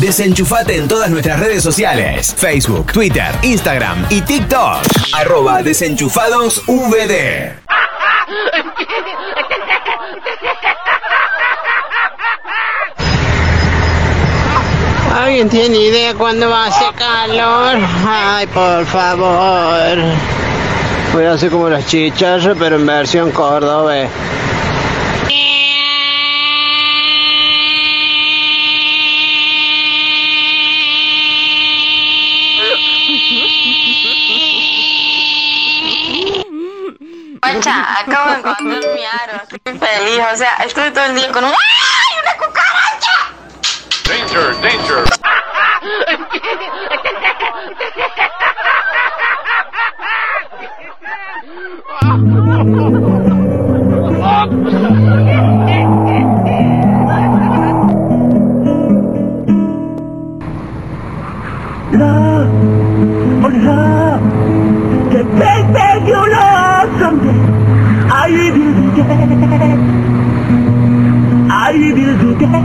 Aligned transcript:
Desenchufate 0.00 0.76
en 0.76 0.86
todas 0.86 1.10
nuestras 1.10 1.40
redes 1.40 1.62
sociales: 1.62 2.34
Facebook, 2.38 2.92
Twitter, 2.92 3.34
Instagram 3.42 4.06
y 4.10 4.20
TikTok. 4.22 4.78
Arroba 5.12 5.62
desenchufados 5.62 6.62
VD. 6.66 7.52
¿Alguien 15.20 15.48
tiene 15.48 15.76
idea 15.78 16.14
cuándo 16.14 16.48
va 16.48 16.66
a 16.66 16.68
hacer 16.68 16.94
calor? 16.94 17.78
Ay, 18.06 18.46
por 18.46 18.86
favor. 18.86 19.98
Voy 21.12 21.24
a 21.24 21.32
hacer 21.32 21.50
como 21.50 21.68
las 21.68 21.86
chicharras, 21.86 22.56
pero 22.56 22.76
en 22.76 22.86
versión 22.86 23.32
cordobés. 23.32 24.08
Estoy 38.58 39.78
feliz. 39.78 40.20
O 40.32 40.36
sea, 40.36 40.56
estuve 40.64 40.90
todo 40.90 41.04
el 41.04 41.14
día 41.14 41.30
con 41.30 41.44
un. 41.44 41.50
¡Ay, 41.50 41.56
una 42.22 42.36
cucaracha! 42.36 43.30
Danger, 44.04 44.60
danger. 44.60 45.04
love, 61.98 62.48
oh 63.44 64.57
I 68.28 68.32
will 68.32 68.52
do 68.54 68.94
that. 69.00 69.78
I 71.50 71.72
will 71.72 71.96
do 71.96 72.30
that. 72.40 72.58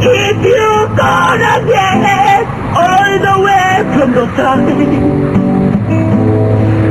If 0.00 0.36
you're 0.44 0.88
gonna 0.96 1.54
get 1.66 2.46
all 2.78 3.12
the 3.26 3.34
way 3.44 3.72
from 3.94 4.10
the 4.12 4.26
side, 4.36 4.92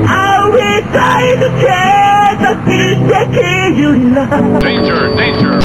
I 0.10 0.40
will 0.56 0.82
try 0.92 1.24
to 1.42 1.50
take 1.64 2.38
the 2.44 2.54
things 2.68 3.02
that 3.12 3.28
kill 3.32 3.70
you 3.80 3.92
love. 4.16 4.62
Danger, 4.62 5.02
danger. 5.16 5.56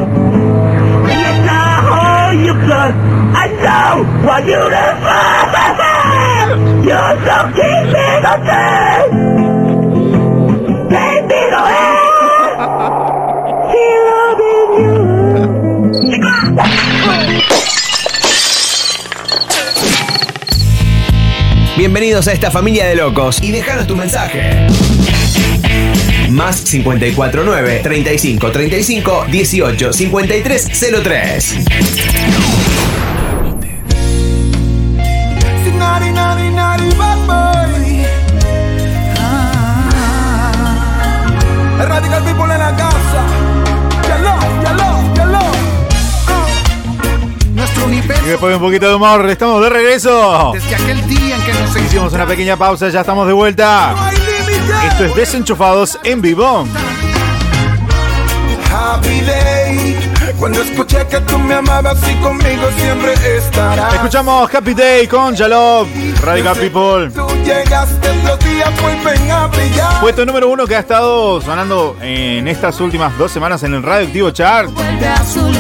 Yes, 1.11 1.39
I 1.51 1.53
hold 1.91 2.39
your 2.47 2.55
blood. 2.55 2.95
I 3.35 3.47
know 3.65 3.93
what 4.27 4.43
you 4.47 4.63
deserve. 4.71 5.62
Bienvenidos 21.77 22.29
a 22.29 22.33
esta 22.33 22.51
familia 22.51 22.87
de 22.87 22.97
locos 22.97 23.43
y 23.43 23.51
déjanos 23.51 23.87
tu 23.87 23.97
mensaje. 23.97 24.67
Más 26.29 26.61
549 26.63 27.81
35 27.83 28.51
35 28.51 29.27
18 29.31 29.93
53 29.93 30.69
03. 31.03 31.57
Después 48.43 48.51
de 48.51 48.57
un 48.57 48.71
poquito 48.71 48.89
de 48.89 48.95
humor, 48.97 49.31
estamos 49.31 49.63
de 49.63 49.71
regreso. 49.71 50.51
desde 50.53 50.75
aquel 50.75 51.07
día 51.07 51.37
en 51.37 51.43
que 51.43 51.53
nos 51.53 51.77
Hicimos 51.77 52.13
una 52.13 52.27
pequeña 52.27 52.57
pausa, 52.57 52.89
ya 52.89 53.03
estamos 53.03 53.25
de 53.29 53.33
vuelta. 53.33 53.95
Esto 54.89 55.05
es 55.05 55.15
Desenchufados 55.15 55.97
en 56.03 56.21
vivo. 56.21 56.67
Happy 58.69 59.21
day. 59.21 59.97
Cuando 60.41 60.61
escuché 60.61 61.07
que 61.07 61.21
tú 61.21 61.39
me 61.39 61.55
amabas 61.55 61.99
y 62.11 62.17
conmigo 62.17 62.63
siempre 62.77 63.15
estarás. 63.37 63.95
Escuchamos 63.95 64.53
Happy 64.53 64.75
Day 64.75 65.07
con 65.07 65.37
Jalop, 65.37 65.87
Radical 66.25 66.57
People. 66.57 67.32
Llegaste, 67.45 68.23
los 68.25 68.39
días 68.39 68.71
vuelven 68.81 69.31
a 69.31 69.47
brillar. 69.49 70.01
Puesto 70.01 70.25
número 70.25 70.49
uno 70.49 70.67
que 70.67 70.77
ha 70.77 70.81
estado 70.81 71.41
sonando 71.41 71.97
en 72.01 72.47
estas 72.49 72.81
últimas 72.81 73.17
dos 73.19 73.33
semanas 73.33 73.63
en 73.63 73.75
el 73.75 73.83
Radioactivo 73.83 74.31
Chart. 74.31 74.71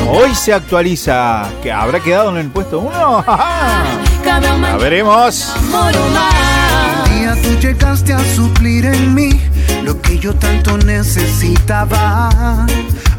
Hoy 0.08 0.34
se 0.34 0.54
actualiza. 0.54 1.48
¿Que 1.62 1.72
habrá 1.72 2.00
quedado 2.00 2.30
en 2.30 2.36
el 2.38 2.50
puesto 2.50 2.78
uno? 2.80 3.24
La 4.24 4.76
veremos. 4.78 5.52
Un 5.66 7.10
día 7.10 7.34
tú 7.42 7.58
llegaste 7.60 8.12
a 8.12 8.20
suplir 8.34 8.86
en 8.86 9.14
mí 9.14 9.40
lo 9.82 10.00
que 10.00 10.18
yo 10.18 10.34
tanto 10.34 10.78
necesitaba. 10.78 12.66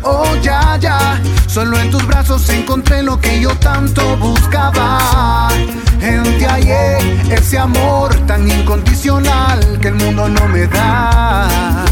Oh, 0.06 0.36
ya, 0.42 0.78
ya, 0.78 1.22
solo 1.48 1.80
en 1.80 1.90
tus 1.90 2.06
brazos 2.06 2.50
encontré 2.50 3.02
lo 3.02 3.20
que 3.22 3.40
yo 3.40 3.56
tanto 3.58 4.18
buscaba. 4.18 5.48
En 6.02 6.24
ti 6.38 6.44
hallé 6.44 6.98
ese 7.34 7.58
amor 7.58 8.14
tan 8.28 8.46
incondicional 8.50 9.80
que 9.80 9.88
el 9.88 9.96
mundo 9.96 10.28
no 10.28 10.46
me 10.50 10.68
da. 10.68 11.86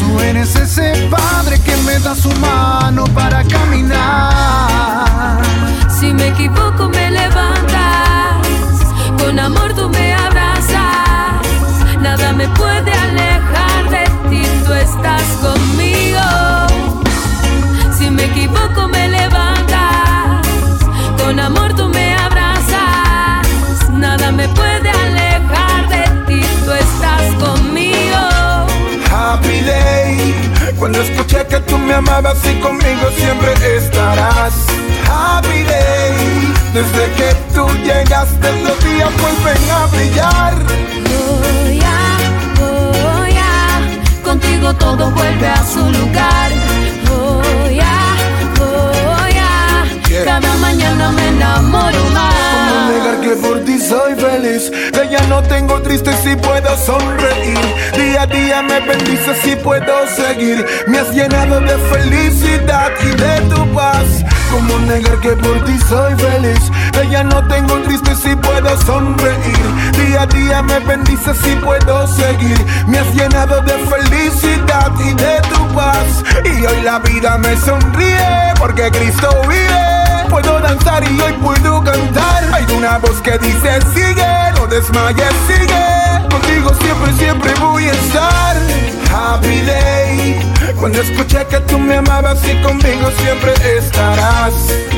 Tú 0.00 0.18
eres 0.20 0.56
ese 0.56 1.08
padre 1.10 1.60
que 1.60 1.76
me 1.86 2.00
da 2.00 2.16
su 2.16 2.30
mano 2.40 3.04
para 3.14 3.44
caminar. 3.44 5.40
Si 6.00 6.12
me 6.12 6.28
equivoco 6.28 6.88
me 6.88 7.08
levantas, 7.12 8.48
con 9.16 9.38
amor 9.38 9.72
tú 9.74 9.88
me 9.90 10.12
abrazas, 10.12 11.40
nada 12.00 12.32
me 12.32 12.48
puede 12.48 12.92
alejar 12.92 13.90
de 13.90 14.04
ti, 14.28 14.42
tú 14.66 14.72
estás 14.72 15.22
conmigo. 15.40 16.61
Me 18.22 18.28
equivoco 18.28 18.86
me 18.86 19.08
levantas, 19.08 20.46
con 21.18 21.40
amor 21.40 21.74
tú 21.74 21.88
me 21.88 22.14
abrazas, 22.14 23.90
nada 23.90 24.30
me 24.30 24.46
puede 24.50 24.88
alejar 24.90 25.88
de 25.88 26.04
ti, 26.28 26.40
tú 26.64 26.70
estás 26.70 27.34
conmigo. 27.40 28.20
Happy 29.10 29.60
day. 29.62 30.72
Cuando 30.78 31.02
escuché 31.02 31.44
que 31.48 31.58
tú 31.62 31.76
me 31.78 31.94
amabas 31.94 32.38
y 32.46 32.60
conmigo 32.60 33.10
siempre 33.16 33.54
estarás. 33.76 34.54
Happy 35.10 35.64
day. 35.64 36.54
Desde 36.72 37.12
que 37.16 37.34
tú 37.52 37.66
llegaste 37.82 38.62
los 38.62 38.84
días 38.84 39.10
vuelven 39.20 39.70
a 39.70 39.86
brillar. 39.86 40.54
Voy 41.10 41.80
a, 41.80 42.18
voy 42.60 43.36
a, 43.36 44.22
contigo 44.22 44.72
todo 44.74 45.10
vuelve 45.10 45.48
a 45.48 45.64
su 45.64 45.80
lugar. 45.90 46.61
Que 54.42 55.08
ya 55.08 55.24
no 55.28 55.40
tengo 55.44 55.80
triste 55.82 56.12
si 56.20 56.34
puedo 56.34 56.76
sonreír. 56.76 57.56
Día 57.96 58.22
a 58.22 58.26
día 58.26 58.60
me 58.60 58.80
bendices 58.80 59.38
si 59.40 59.54
puedo 59.54 60.04
seguir. 60.08 60.66
Me 60.88 60.98
has 60.98 61.14
llenado 61.14 61.60
de 61.60 61.78
felicidad 61.78 62.90
y 63.04 63.10
de 63.22 63.54
tu 63.54 63.72
paz. 63.72 64.04
¿Cómo 64.50 64.80
negar 64.80 65.20
que 65.20 65.36
por 65.36 65.64
ti 65.64 65.78
soy 65.88 66.14
feliz? 66.16 66.58
Que 66.90 67.08
ya 67.08 67.22
no 67.22 67.46
tengo 67.46 67.80
triste 67.82 68.16
si 68.16 68.34
puedo 68.34 68.76
sonreír. 68.82 69.66
Día 69.96 70.22
a 70.22 70.26
día 70.26 70.60
me 70.60 70.80
bendices 70.80 71.36
si 71.38 71.54
puedo 71.54 72.04
seguir. 72.08 72.58
Me 72.88 72.98
has 72.98 73.14
llenado 73.14 73.60
de 73.62 73.74
felicidad 73.74 74.90
y 74.98 75.14
de 75.14 75.40
tu 75.54 75.72
paz. 75.72 76.24
Y 76.44 76.66
hoy 76.66 76.82
la 76.82 76.98
vida 76.98 77.38
me 77.38 77.56
sonríe 77.58 78.54
porque 78.58 78.90
Cristo 78.90 79.28
vive. 79.48 79.91
Puedo 80.32 80.60
danzar 80.60 81.04
y 81.04 81.20
hoy 81.20 81.34
puedo 81.42 81.84
cantar. 81.84 82.48
Hay 82.54 82.64
una 82.74 82.96
voz 82.96 83.20
que 83.20 83.36
dice 83.36 83.78
sigue, 83.92 84.52
no 84.56 84.66
desmayes, 84.66 85.34
sigue. 85.46 86.26
Contigo 86.30 86.70
siempre, 86.80 87.12
siempre 87.18 87.54
voy 87.60 87.84
a 87.84 87.92
estar. 87.92 88.56
Happy 89.14 89.60
day. 89.60 90.40
Cuando 90.80 91.02
escuché 91.02 91.44
que 91.48 91.60
tú 91.60 91.78
me 91.78 91.96
amabas 91.96 92.38
y 92.48 92.62
conmigo 92.62 93.10
siempre 93.22 93.52
estarás. 93.76 94.54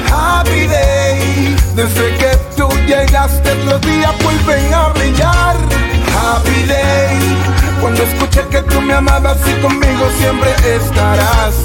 Happy 0.09 0.69
day. 0.69 1.57
Desde 1.75 2.17
que 2.17 2.37
tú 2.57 2.69
llegaste 2.87 3.57
los 3.65 3.81
días 3.81 4.13
vuelven 4.23 4.73
a 4.73 4.91
brillar. 4.91 5.57
Happy 6.15 6.63
day. 6.69 7.19
Cuando 7.81 8.05
escuché 8.05 8.47
que 8.51 8.63
tú 8.63 8.81
me 8.81 8.95
amabas 8.95 9.39
y 9.49 9.61
conmigo 9.61 10.09
siempre 10.17 10.55
estarás. 10.77 11.57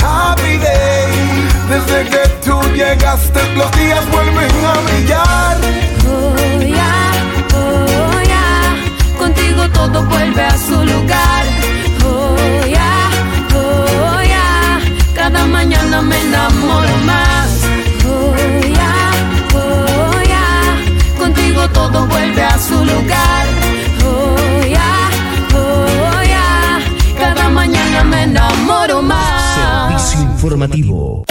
Happy 0.00 0.58
day. 0.58 1.25
Desde 1.68 2.04
que 2.08 2.28
tú 2.44 2.60
llegaste, 2.74 3.40
los 3.56 3.70
días 3.72 4.08
vuelven 4.12 4.64
a 4.64 4.72
brillar. 4.86 5.56
Oh, 6.08 6.62
yeah, 6.62 7.12
oh, 7.54 8.20
yeah. 8.22 9.18
Contigo 9.18 9.68
todo 9.70 10.04
vuelve 10.04 10.42
a 10.44 10.56
su 10.56 10.76
lugar. 10.84 11.44
Oh, 12.04 12.36
yeah, 12.68 13.10
oh, 13.54 14.22
yeah. 14.22 14.80
Cada 15.14 15.44
mañana 15.46 16.02
me 16.02 16.20
enamoro 16.20 16.96
más. 17.04 17.50
Oh, 18.06 18.34
yeah, 18.62 19.10
oh, 19.54 20.22
yeah. 20.24 21.18
Contigo 21.18 21.68
todo 21.70 22.06
vuelve 22.06 22.44
a 22.44 22.58
su 22.58 22.76
lugar. 22.84 23.46
Oh, 24.04 24.36
yeah, 24.68 25.10
oh, 25.52 26.22
yeah. 26.22 26.80
Cada 27.18 27.48
mañana 27.48 28.04
me 28.04 28.22
enamoro 28.22 29.02
más. 29.02 29.98
Servicio 29.98 30.20
informativo. 30.22 31.24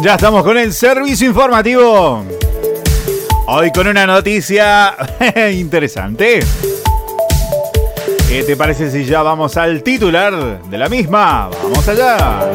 Ya 0.00 0.14
estamos 0.14 0.44
con 0.44 0.56
el 0.56 0.72
servicio 0.72 1.26
informativo. 1.26 2.24
Hoy 3.48 3.72
con 3.72 3.88
una 3.88 4.06
noticia 4.06 4.94
interesante. 5.52 6.38
¿Qué 8.28 8.44
te 8.44 8.56
parece 8.56 8.92
si 8.92 9.04
ya 9.04 9.22
vamos 9.22 9.56
al 9.56 9.82
titular 9.82 10.62
de 10.62 10.78
la 10.78 10.88
misma? 10.88 11.50
Vamos 11.64 11.88
allá. 11.88 12.48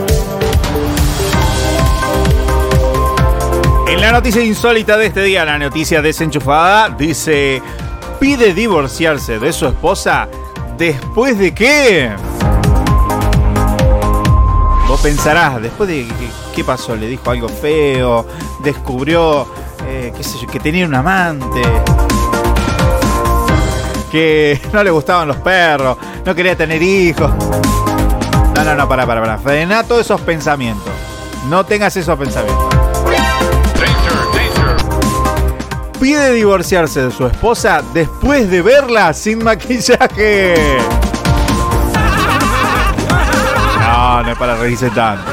En 3.89 3.99
la 3.99 4.13
noticia 4.13 4.41
insólita 4.41 4.95
de 4.95 5.07
este 5.07 5.23
día, 5.23 5.43
la 5.43 5.57
noticia 5.57 6.01
desenchufada, 6.01 6.91
dice, 6.91 7.61
pide 8.21 8.53
divorciarse 8.53 9.37
de 9.37 9.51
su 9.51 9.67
esposa 9.67 10.29
después 10.77 11.37
de 11.37 11.53
qué? 11.53 12.11
Vos 14.87 15.01
pensarás, 15.01 15.61
después 15.61 15.89
de 15.89 16.05
qué, 16.53 16.63
pasó, 16.63 16.95
le 16.95 17.07
dijo 17.07 17.29
algo 17.29 17.49
feo, 17.49 18.25
descubrió, 18.63 19.47
eh, 19.87 20.13
que 20.51 20.59
tenía 20.59 20.85
un 20.85 20.95
amante, 20.95 21.61
que 24.11 24.61
no 24.71 24.83
le 24.83 24.91
gustaban 24.91 25.27
los 25.27 25.37
perros, 25.37 25.97
no 26.25 26.35
quería 26.35 26.55
tener 26.55 26.81
hijos. 26.81 27.31
No, 28.55 28.63
no, 28.63 28.75
no, 28.75 28.87
para, 28.87 29.05
para, 29.07 29.19
para. 29.19 29.37
Frena 29.39 29.83
todos 29.83 30.01
esos 30.01 30.21
pensamientos. 30.21 30.93
No 31.49 31.65
tengas 31.65 31.97
esos 31.97 32.17
pensamientos. 32.17 32.67
Pide 35.99 36.33
divorciarse 36.33 37.05
de 37.05 37.11
su 37.11 37.25
esposa 37.25 37.81
después 37.93 38.49
de 38.49 38.61
verla 38.61 39.13
sin 39.13 39.43
maquillaje. 39.43 40.77
No, 43.79 44.23
no 44.23 44.31
es 44.31 44.37
para 44.37 44.55
reírse 44.55 44.89
tanto. 44.91 45.31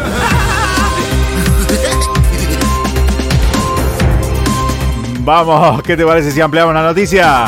Vamos, 5.22 5.82
¿qué 5.82 5.96
te 5.96 6.04
parece 6.06 6.30
si 6.30 6.40
ampliamos 6.40 6.74
la 6.74 6.82
noticia? 6.82 7.46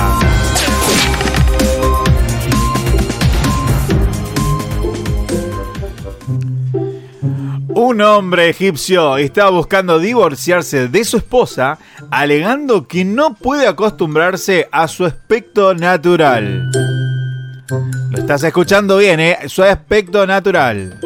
Un 7.74 8.00
hombre 8.02 8.50
egipcio 8.50 9.16
está 9.16 9.48
buscando 9.48 9.98
divorciarse 9.98 10.88
de 10.88 11.04
su 11.04 11.16
esposa, 11.16 11.78
alegando 12.10 12.86
que 12.86 13.06
no 13.06 13.34
puede 13.34 13.66
acostumbrarse 13.66 14.68
a 14.70 14.86
su 14.86 15.06
aspecto 15.06 15.74
natural. 15.74 16.70
Lo 18.10 18.18
estás 18.18 18.42
escuchando 18.44 18.98
bien, 18.98 19.18
¿eh? 19.20 19.38
Su 19.46 19.62
aspecto 19.62 20.26
natural. 20.26 21.00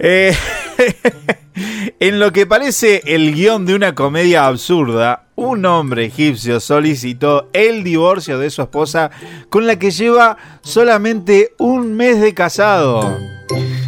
Eh, 0.00 0.36
en 1.54 2.18
lo 2.18 2.32
que 2.32 2.46
parece 2.46 3.02
el 3.06 3.34
guion 3.34 3.66
de 3.66 3.74
una 3.74 3.94
comedia 3.94 4.46
absurda, 4.46 5.26
un 5.34 5.64
hombre 5.66 6.06
egipcio 6.06 6.60
solicitó 6.60 7.48
el 7.52 7.82
divorcio 7.84 8.38
de 8.38 8.50
su 8.50 8.62
esposa 8.62 9.10
con 9.48 9.66
la 9.66 9.78
que 9.78 9.90
lleva 9.90 10.36
solamente 10.62 11.54
un 11.58 11.94
mes 11.94 12.20
de 12.20 12.34
casado. 12.34 13.18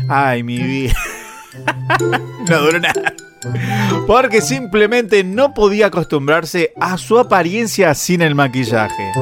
Ay, 0.08 0.42
mi 0.42 0.58
vida. 0.58 0.94
no 2.48 2.58
duró 2.60 2.80
nada. 2.80 3.14
Porque 4.06 4.40
simplemente 4.40 5.22
no 5.22 5.54
podía 5.54 5.86
acostumbrarse 5.86 6.72
a 6.80 6.96
su 6.98 7.18
apariencia 7.18 7.94
sin 7.94 8.22
el 8.22 8.34
maquillaje. 8.34 9.12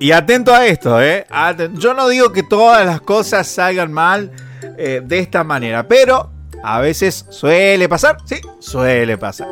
Y 0.00 0.12
atento 0.12 0.54
a 0.54 0.66
esto, 0.66 1.00
¿eh? 1.02 1.26
Yo 1.74 1.94
no 1.94 2.08
digo 2.08 2.32
que 2.32 2.42
todas 2.42 2.86
las 2.86 3.00
cosas 3.00 3.48
salgan 3.48 3.92
mal 3.92 4.30
eh, 4.78 5.02
de 5.04 5.18
esta 5.18 5.42
manera, 5.42 5.88
pero 5.88 6.30
a 6.62 6.80
veces 6.80 7.26
suele 7.30 7.88
pasar, 7.88 8.18
sí, 8.24 8.36
suele 8.60 9.18
pasar. 9.18 9.48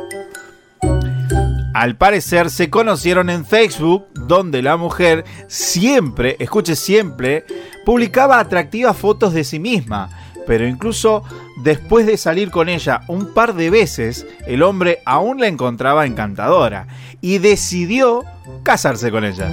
Al 1.73 1.95
parecer 1.95 2.49
se 2.49 2.69
conocieron 2.69 3.29
en 3.29 3.45
Facebook, 3.45 4.07
donde 4.13 4.61
la 4.61 4.77
mujer 4.77 5.25
siempre, 5.47 6.35
escuche 6.39 6.75
siempre, 6.75 7.45
publicaba 7.85 8.39
atractivas 8.39 8.97
fotos 8.97 9.33
de 9.33 9.43
sí 9.43 9.59
misma. 9.59 10.09
Pero 10.47 10.65
incluso 10.65 11.23
después 11.61 12.07
de 12.07 12.17
salir 12.17 12.49
con 12.49 12.69
ella 12.69 13.01
un 13.07 13.33
par 13.33 13.53
de 13.53 13.69
veces, 13.69 14.25
el 14.47 14.63
hombre 14.63 14.99
aún 15.05 15.39
la 15.39 15.47
encontraba 15.47 16.05
encantadora 16.05 16.87
y 17.21 17.39
decidió 17.39 18.23
casarse 18.63 19.11
con 19.11 19.25
ella. 19.25 19.51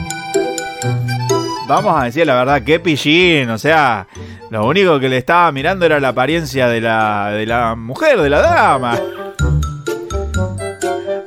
Vamos 1.66 2.00
a 2.00 2.05
decir 2.05 2.26
la 2.26 2.34
verdad, 2.34 2.62
qué 2.62 2.78
pillín, 2.78 3.49
o 3.50 3.58
sea, 3.58 4.06
lo 4.50 4.66
único 4.66 5.00
que 5.00 5.08
le 5.08 5.16
estaba 5.16 5.50
mirando 5.50 5.87
era 5.87 5.99
la 5.99 6.08
apariencia 6.08 6.69
de 6.69 6.81
la, 6.81 7.31
de 7.31 7.46
la 7.46 7.75
mujer, 7.75 8.20
de 8.20 8.28
la 8.28 8.40
dama. 8.40 9.00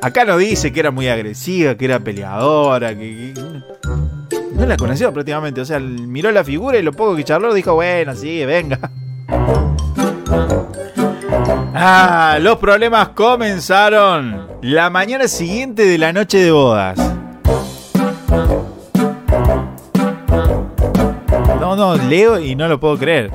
Acá 0.01 0.25
no 0.25 0.37
dice 0.37 0.71
que 0.71 0.79
era 0.79 0.91
muy 0.91 1.07
agresiva, 1.07 1.75
que 1.75 1.85
era 1.85 1.99
peleadora, 1.99 2.95
que, 2.95 3.33
no 4.53 4.65
la 4.65 4.77
conoció 4.77 5.11
prácticamente. 5.11 5.61
O 5.61 5.65
sea, 5.65 5.79
miró 5.79 6.31
la 6.31 6.43
figura 6.43 6.77
y 6.77 6.81
lo 6.81 6.93
poco 6.93 7.15
que 7.15 7.23
charló 7.23 7.53
dijo, 7.53 7.73
bueno, 7.73 8.15
sí, 8.15 8.45
venga. 8.45 8.79
Ah, 11.73 12.37
los 12.41 12.57
problemas 12.57 13.09
comenzaron 13.09 14.47
la 14.61 14.89
mañana 14.89 15.27
siguiente 15.27 15.85
de 15.85 15.97
la 15.97 16.13
noche 16.13 16.39
de 16.39 16.51
bodas. 16.51 16.99
No, 21.77 21.95
leo 21.95 22.39
y 22.39 22.55
no 22.55 22.67
lo 22.67 22.79
puedo 22.79 22.97
creer. 22.97 23.29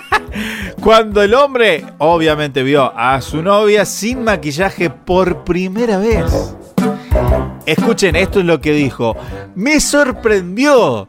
Cuando 0.82 1.22
el 1.22 1.34
hombre 1.34 1.84
obviamente 1.98 2.62
vio 2.62 2.90
a 2.96 3.20
su 3.20 3.42
novia 3.42 3.84
sin 3.84 4.24
maquillaje 4.24 4.88
por 4.88 5.44
primera 5.44 5.98
vez. 5.98 6.56
Escuchen, 7.66 8.16
esto 8.16 8.40
es 8.40 8.46
lo 8.46 8.62
que 8.62 8.72
dijo. 8.72 9.14
Me 9.54 9.78
sorprendió, 9.78 11.06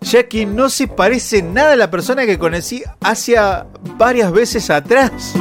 ya 0.00 0.26
que 0.26 0.46
no 0.46 0.70
se 0.70 0.88
parece 0.88 1.42
nada 1.42 1.74
a 1.74 1.76
la 1.76 1.90
persona 1.90 2.24
que 2.24 2.38
conocí 2.38 2.82
hacia 3.02 3.66
varias 3.98 4.32
veces 4.32 4.70
atrás, 4.70 5.34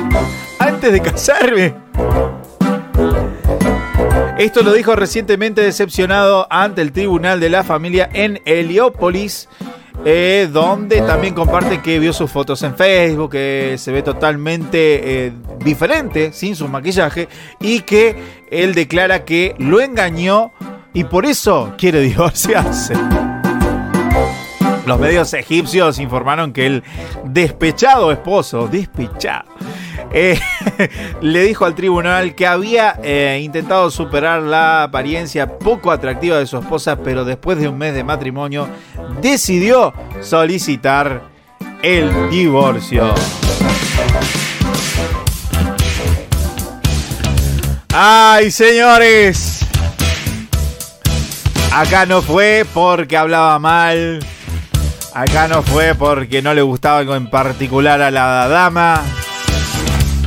antes 0.59 0.91
de 0.91 0.99
casarme. 0.99 1.73
Esto 4.37 4.61
lo 4.61 4.73
dijo 4.73 4.93
recientemente 4.97 5.61
decepcionado 5.61 6.47
ante 6.49 6.81
el 6.81 6.91
Tribunal 6.91 7.39
de 7.39 7.49
la 7.49 7.63
Familia 7.63 8.09
en 8.11 8.41
Heliópolis, 8.43 9.47
eh, 10.05 10.49
donde 10.51 11.01
también 11.01 11.33
comparte 11.33 11.81
que 11.81 11.99
vio 11.99 12.11
sus 12.13 12.29
fotos 12.29 12.61
en 12.63 12.75
Facebook, 12.75 13.31
que 13.31 13.75
se 13.77 13.91
ve 13.91 14.03
totalmente 14.03 15.27
eh, 15.27 15.33
diferente, 15.63 16.33
sin 16.33 16.55
su 16.55 16.67
maquillaje, 16.67 17.29
y 17.59 17.81
que 17.81 18.15
él 18.51 18.73
declara 18.73 19.23
que 19.23 19.55
lo 19.59 19.79
engañó 19.79 20.51
y 20.93 21.05
por 21.05 21.25
eso 21.25 21.73
quiere 21.77 21.99
divorciarse. 22.01 22.93
Los 24.85 24.99
medios 24.99 25.33
egipcios 25.33 25.97
informaron 25.99 26.51
que 26.51 26.65
el 26.65 26.83
despechado 27.23 28.11
esposo, 28.11 28.67
despechado, 28.67 29.45
eh, 30.13 30.39
le 31.21 31.43
dijo 31.43 31.65
al 31.65 31.73
tribunal 31.73 32.35
que 32.35 32.45
había 32.45 32.99
eh, 33.03 33.41
intentado 33.43 33.89
superar 33.89 34.43
la 34.43 34.83
apariencia 34.83 35.57
poco 35.57 35.91
atractiva 35.91 36.37
de 36.37 36.45
su 36.45 36.57
esposa, 36.57 36.97
pero 36.97 37.25
después 37.25 37.57
de 37.57 37.67
un 37.67 37.77
mes 37.77 37.95
de 37.95 38.03
matrimonio 38.03 38.67
decidió 39.21 39.91
solicitar 40.21 41.23
el 41.81 42.29
divorcio. 42.29 43.13
¡Ay, 47.91 48.51
señores! 48.51 49.59
Acá 51.71 52.05
no 52.05 52.21
fue 52.21 52.65
porque 52.71 53.17
hablaba 53.17 53.57
mal. 53.57 54.19
Acá 55.15 55.47
no 55.47 55.63
fue 55.63 55.95
porque 55.95 56.43
no 56.43 56.53
le 56.53 56.61
gustaba 56.61 57.01
en 57.01 57.29
particular 57.29 58.01
a 58.01 58.11
la 58.11 58.47
dama. 58.47 59.03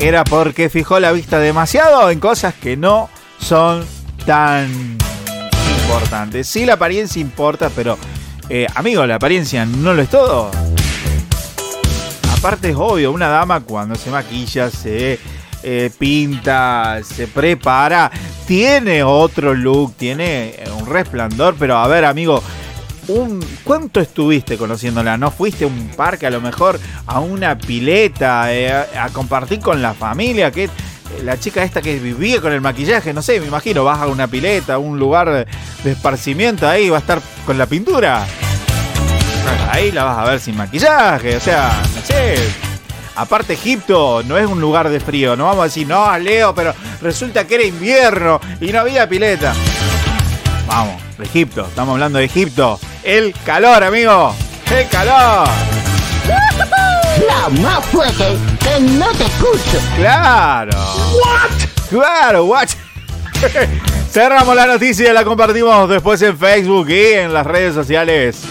Era 0.00 0.24
porque 0.24 0.68
fijó 0.68 1.00
la 1.00 1.12
vista 1.12 1.38
demasiado 1.38 2.10
en 2.10 2.20
cosas 2.20 2.54
que 2.54 2.76
no 2.76 3.08
son 3.38 3.84
tan 4.26 4.98
importantes. 5.80 6.46
Sí, 6.46 6.66
la 6.66 6.74
apariencia 6.74 7.20
importa, 7.20 7.70
pero 7.74 7.96
eh, 8.48 8.66
amigo, 8.74 9.06
la 9.06 9.16
apariencia 9.16 9.64
no 9.64 9.94
lo 9.94 10.02
es 10.02 10.10
todo. 10.10 10.50
Aparte 12.38 12.70
es 12.70 12.76
obvio, 12.76 13.10
una 13.10 13.28
dama 13.28 13.60
cuando 13.60 13.94
se 13.94 14.10
maquilla, 14.10 14.70
se 14.70 15.18
eh, 15.62 15.90
pinta, 15.98 17.00
se 17.02 17.26
prepara, 17.26 18.10
tiene 18.46 19.02
otro 19.02 19.54
look, 19.54 19.96
tiene 19.96 20.62
un 20.78 20.86
resplandor, 20.86 21.56
pero 21.58 21.78
a 21.78 21.88
ver, 21.88 22.04
amigo, 22.04 22.42
un, 23.08 23.44
¿cuánto 23.64 24.00
estuviste 24.00 24.56
conociéndola? 24.56 25.16
¿No 25.16 25.30
fuiste 25.30 25.64
a 25.64 25.68
un 25.68 25.88
parque, 25.96 26.26
a 26.26 26.30
lo 26.30 26.40
mejor 26.40 26.78
a 27.06 27.20
una 27.20 27.56
pileta, 27.56 28.52
eh, 28.52 28.72
a, 28.72 29.08
compartir 29.12 29.60
con 29.60 29.80
la 29.82 29.94
familia? 29.94 30.50
que 30.50 30.68
la 31.24 31.38
chica 31.38 31.62
esta 31.62 31.80
que 31.80 31.98
vivía 31.98 32.40
con 32.40 32.52
el 32.52 32.60
maquillaje, 32.60 33.12
no 33.12 33.22
sé, 33.22 33.40
me 33.40 33.46
imagino, 33.46 33.84
vas 33.84 34.00
a 34.00 34.06
una 34.06 34.26
pileta, 34.26 34.74
a 34.74 34.78
un 34.78 34.98
lugar 34.98 35.30
de, 35.30 35.46
de 35.84 35.92
esparcimiento 35.92 36.68
ahí, 36.68 36.88
va 36.88 36.96
a 36.96 37.00
estar 37.00 37.20
con 37.44 37.56
la 37.56 37.66
pintura. 37.66 38.26
Ahí 39.70 39.92
la 39.92 40.04
vas 40.04 40.18
a 40.18 40.24
ver 40.24 40.40
sin 40.40 40.56
maquillaje, 40.56 41.36
o 41.36 41.40
sea, 41.40 41.80
no 41.94 42.02
sé. 42.02 42.36
Aparte 43.14 43.54
Egipto 43.54 44.22
no 44.26 44.36
es 44.36 44.46
un 44.46 44.60
lugar 44.60 44.90
de 44.90 45.00
frío, 45.00 45.36
no 45.36 45.44
vamos 45.44 45.60
a 45.60 45.64
decir, 45.64 45.86
no, 45.86 46.18
Leo, 46.18 46.54
pero 46.54 46.74
resulta 47.00 47.46
que 47.46 47.54
era 47.54 47.64
invierno 47.64 48.40
y 48.60 48.72
no 48.72 48.80
había 48.80 49.08
pileta. 49.08 49.54
Vamos, 50.66 51.00
Egipto, 51.18 51.66
estamos 51.66 51.94
hablando 51.94 52.18
de 52.18 52.26
Egipto. 52.26 52.78
El 53.06 53.32
calor, 53.44 53.84
amigo, 53.84 54.34
el 54.68 54.88
calor. 54.88 55.48
No, 57.28 57.62
más 57.62 57.86
fuerte, 57.86 58.36
que 58.58 58.80
no 58.80 59.06
te 59.12 59.22
escucho. 59.22 59.78
Claro. 59.94 60.76
What? 61.12 61.88
Claro, 61.88 62.44
what? 62.46 62.68
Cerramos 64.10 64.56
la 64.56 64.66
noticia, 64.66 65.12
la 65.12 65.22
compartimos 65.22 65.88
después 65.88 66.20
en 66.22 66.36
Facebook 66.36 66.90
y 66.90 67.12
en 67.12 67.32
las 67.32 67.46
redes 67.46 67.76
sociales. 67.76 68.42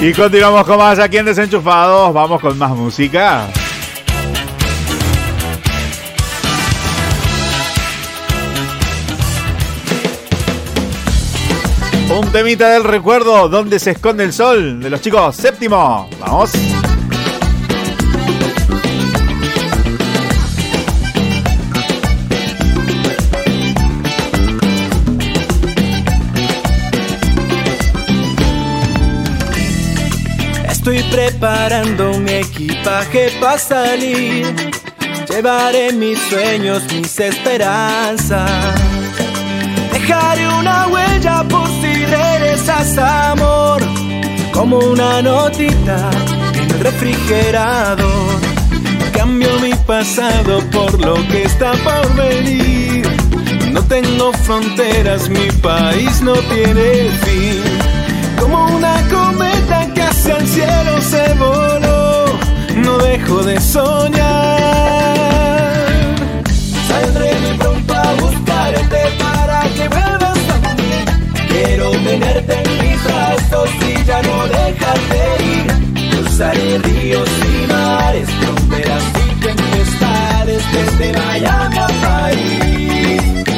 Y 0.00 0.12
continuamos 0.12 0.66
con 0.66 0.78
más 0.78 0.98
aquí 0.98 1.18
en 1.18 1.26
Desenchufados. 1.26 2.12
Vamos 2.12 2.40
con 2.40 2.58
más 2.58 2.70
música. 2.70 3.46
Temita 12.34 12.70
del 12.70 12.82
recuerdo, 12.82 13.48
donde 13.48 13.78
se 13.78 13.92
esconde 13.92 14.24
el 14.24 14.32
sol, 14.32 14.80
de 14.82 14.90
los 14.90 15.00
chicos 15.00 15.36
séptimo. 15.36 16.10
Vamos. 16.18 16.50
Estoy 30.68 31.04
preparando 31.12 32.18
mi 32.18 32.32
equipaje 32.32 33.30
para 33.40 33.58
salir. 33.58 34.72
Llevaré 35.30 35.92
mis 35.92 36.18
sueños, 36.18 36.82
mis 36.92 37.20
esperanzas. 37.20 38.93
Dejaré 40.06 40.46
una 40.46 40.86
huella 40.88 41.44
por 41.48 41.66
si 41.80 42.04
regresas, 42.04 42.98
amor. 42.98 43.80
Como 44.52 44.76
una 44.76 45.22
notita 45.22 46.10
en 46.52 46.70
el 46.72 46.80
refrigerador. 46.80 48.38
Cambio 49.14 49.48
mi 49.60 49.72
pasado 49.86 50.60
por 50.70 51.00
lo 51.00 51.14
que 51.28 51.44
está 51.44 51.72
por 51.84 52.14
venir. 52.16 53.08
No 53.72 53.82
tengo 53.84 54.30
fronteras, 54.34 55.30
mi 55.30 55.50
país 55.62 56.20
no 56.20 56.34
tiene 56.34 57.08
fin. 57.24 57.62
Como 58.38 58.62
una 58.76 58.96
cometa 59.08 59.86
que 59.94 60.02
hacia 60.02 60.36
el 60.36 60.46
cielo 60.46 61.00
se 61.00 61.32
voló, 61.32 62.26
no 62.76 62.98
dejo 62.98 63.42
de 63.42 63.58
soñar. 63.58 65.13
Tenerte 71.98 72.54
en 72.54 72.88
mis 72.88 73.04
brazos 73.04 73.70
y 73.80 74.04
ya 74.04 74.22
no 74.22 74.46
dejarte 74.46 75.20
ir. 75.44 76.10
Cruzaré 76.10 76.78
ríos 76.78 77.28
y 77.28 77.72
mares, 77.72 78.28
fronteras 78.40 79.02
y 79.14 79.40
tempestades 79.40 80.62
desde 80.72 81.12
Miami 81.18 81.78
a 81.78 81.86
París. 82.02 83.53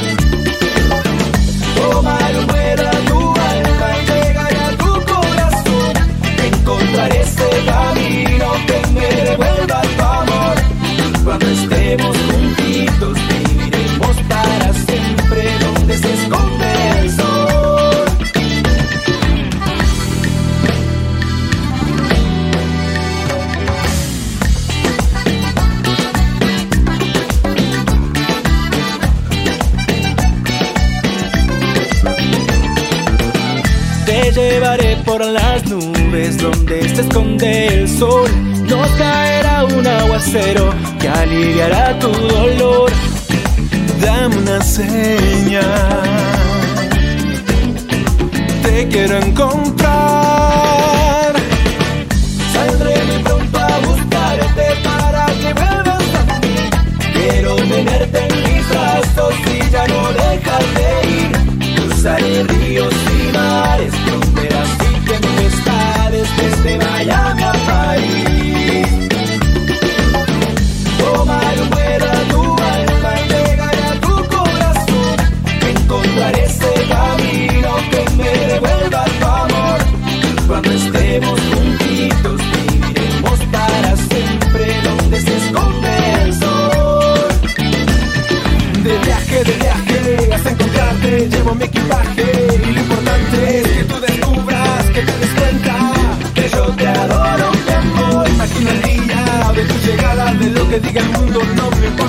Que 41.01 41.09
aliviará 41.09 41.99
tu 41.99 42.09
dolor. 42.09 42.91
Dame 44.01 44.37
una 44.37 44.61
señal. 44.61 45.65
Te 48.63 48.87
quiero 48.89 49.17
encontrar. 49.17 49.96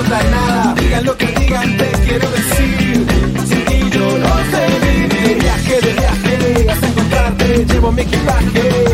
Nada. 0.10 0.74
Digan 0.76 1.06
lo 1.06 1.18
que 1.18 1.28
digan, 1.28 1.78
te 1.78 1.92
quiero 2.06 2.30
decir. 2.32 3.06
Sin 3.48 3.66
ti 3.66 3.90
yo 3.92 4.18
no 4.18 4.36
sé 4.52 4.64
vivir. 4.82 5.28
De 5.28 5.36
viaje, 5.36 5.82
de 5.82 5.94
viaje, 5.94 6.70
hasta 6.72 6.88
encontrarte, 6.88 7.66
llevo 7.66 7.92
mi 7.92 8.02
equipaje. 8.02 8.87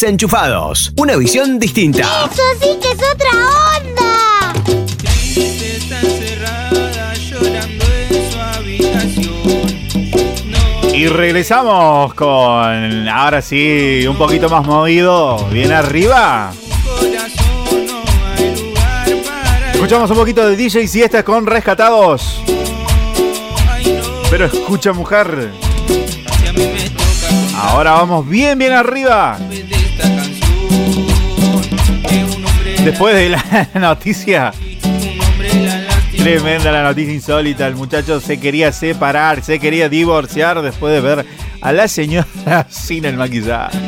Desenchufados, 0.00 0.92
una 0.96 1.16
visión 1.16 1.58
distinta. 1.58 2.04
Eso 2.30 2.40
sí 2.60 2.78
que 2.80 2.92
es 2.92 2.98
otra 2.98 3.30
onda. 3.80 4.52
Está 5.34 5.98
encerrada 6.00 7.14
llorando 7.14 7.84
en 8.08 8.30
su 8.30 8.38
habitación. 8.38 9.34
Y 10.94 11.08
regresamos 11.08 12.14
con, 12.14 13.08
ahora 13.08 13.42
sí, 13.42 14.06
un 14.08 14.16
poquito 14.16 14.48
más 14.48 14.64
movido, 14.64 15.44
bien 15.48 15.72
arriba. 15.72 16.52
Escuchamos 19.72 20.08
un 20.12 20.16
poquito 20.16 20.48
de 20.48 20.54
DJ 20.54 20.88
y 20.94 21.02
esta 21.02 21.24
con 21.24 21.44
Rescatados. 21.44 22.40
Pero 24.30 24.44
escucha, 24.44 24.92
mujer. 24.92 25.50
Ahora 27.60 27.90
vamos 27.94 28.28
bien, 28.28 28.56
bien 28.56 28.72
arriba. 28.72 29.36
Después 32.84 33.14
de 33.14 33.28
la 33.30 33.68
noticia, 33.74 34.52
tremenda 36.16 36.72
la 36.72 36.82
noticia 36.82 37.12
insólita. 37.14 37.66
El 37.66 37.74
muchacho 37.76 38.20
se 38.20 38.38
quería 38.40 38.72
separar, 38.72 39.42
se 39.42 39.58
quería 39.58 39.88
divorciar 39.88 40.62
después 40.62 40.92
de 40.94 41.00
ver 41.00 41.26
a 41.60 41.72
la 41.72 41.88
señora 41.88 42.26
sin 42.70 43.04
el 43.04 43.16
maquillaje. 43.16 43.78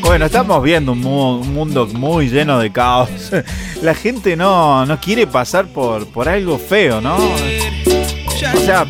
Bueno, 0.00 0.26
estamos 0.26 0.62
viendo 0.62 0.92
un, 0.92 1.00
mu- 1.00 1.40
un 1.40 1.52
mundo 1.54 1.86
muy 1.92 2.28
lleno 2.28 2.58
de 2.58 2.70
caos. 2.70 3.08
La 3.82 3.94
gente 3.94 4.36
no, 4.36 4.86
no 4.86 5.00
quiere 5.00 5.26
pasar 5.26 5.66
por, 5.66 6.06
por 6.06 6.28
algo 6.28 6.56
feo, 6.58 7.00
¿no? 7.00 7.16
O 7.16 8.58
sea, 8.64 8.86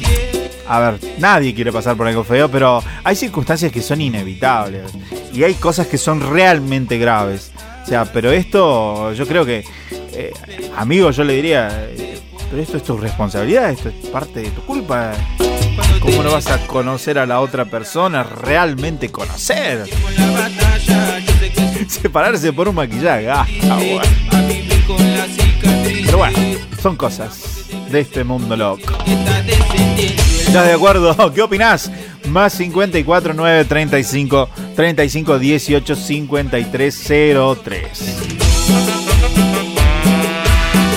a 0.68 0.78
ver, 0.80 1.00
nadie 1.18 1.54
quiere 1.54 1.72
pasar 1.72 1.96
por 1.96 2.06
algo 2.06 2.22
feo, 2.24 2.48
pero 2.50 2.82
hay 3.02 3.16
circunstancias 3.16 3.72
que 3.72 3.80
son 3.80 4.00
inevitables. 4.00 4.92
Y 5.32 5.42
hay 5.44 5.54
cosas 5.54 5.86
que 5.88 5.98
son 5.98 6.20
realmente 6.20 6.98
graves. 6.98 7.50
O 7.84 7.86
sea, 7.86 8.06
pero 8.06 8.32
esto, 8.32 9.12
yo 9.12 9.26
creo 9.26 9.44
que, 9.44 9.62
eh, 10.14 10.32
amigo, 10.74 11.10
yo 11.10 11.22
le 11.22 11.34
diría, 11.34 11.86
pero 12.48 12.62
esto 12.62 12.78
es 12.78 12.82
tu 12.82 12.96
responsabilidad, 12.96 13.68
esto 13.68 13.90
es 13.90 14.08
parte 14.08 14.40
de 14.40 14.48
tu 14.50 14.62
culpa. 14.62 15.12
¿Cómo 16.00 16.22
no 16.22 16.32
vas 16.32 16.46
a 16.46 16.66
conocer 16.66 17.18
a 17.18 17.26
la 17.26 17.40
otra 17.40 17.66
persona? 17.66 18.22
Realmente 18.22 19.10
conocer. 19.10 19.84
Separarse 21.88 22.54
por 22.54 22.68
un 22.68 22.76
maquillaje. 22.76 23.30
Ah. 23.30 23.46
Pero 26.06 26.18
bueno, 26.18 26.38
son 26.80 26.96
cosas 26.96 27.66
de 27.90 28.00
este 28.00 28.24
mundo 28.24 28.56
loco. 28.56 28.94
¿Estás 30.46 30.66
de 30.66 30.72
acuerdo? 30.72 31.32
¿Qué 31.34 31.42
opinás? 31.42 31.90
Más 32.28 32.54
54 32.54 33.34
9 33.34 33.64
35 33.66 34.48
35 34.74 35.38
18 35.38 35.96
53 35.96 37.12
03. 37.62 38.16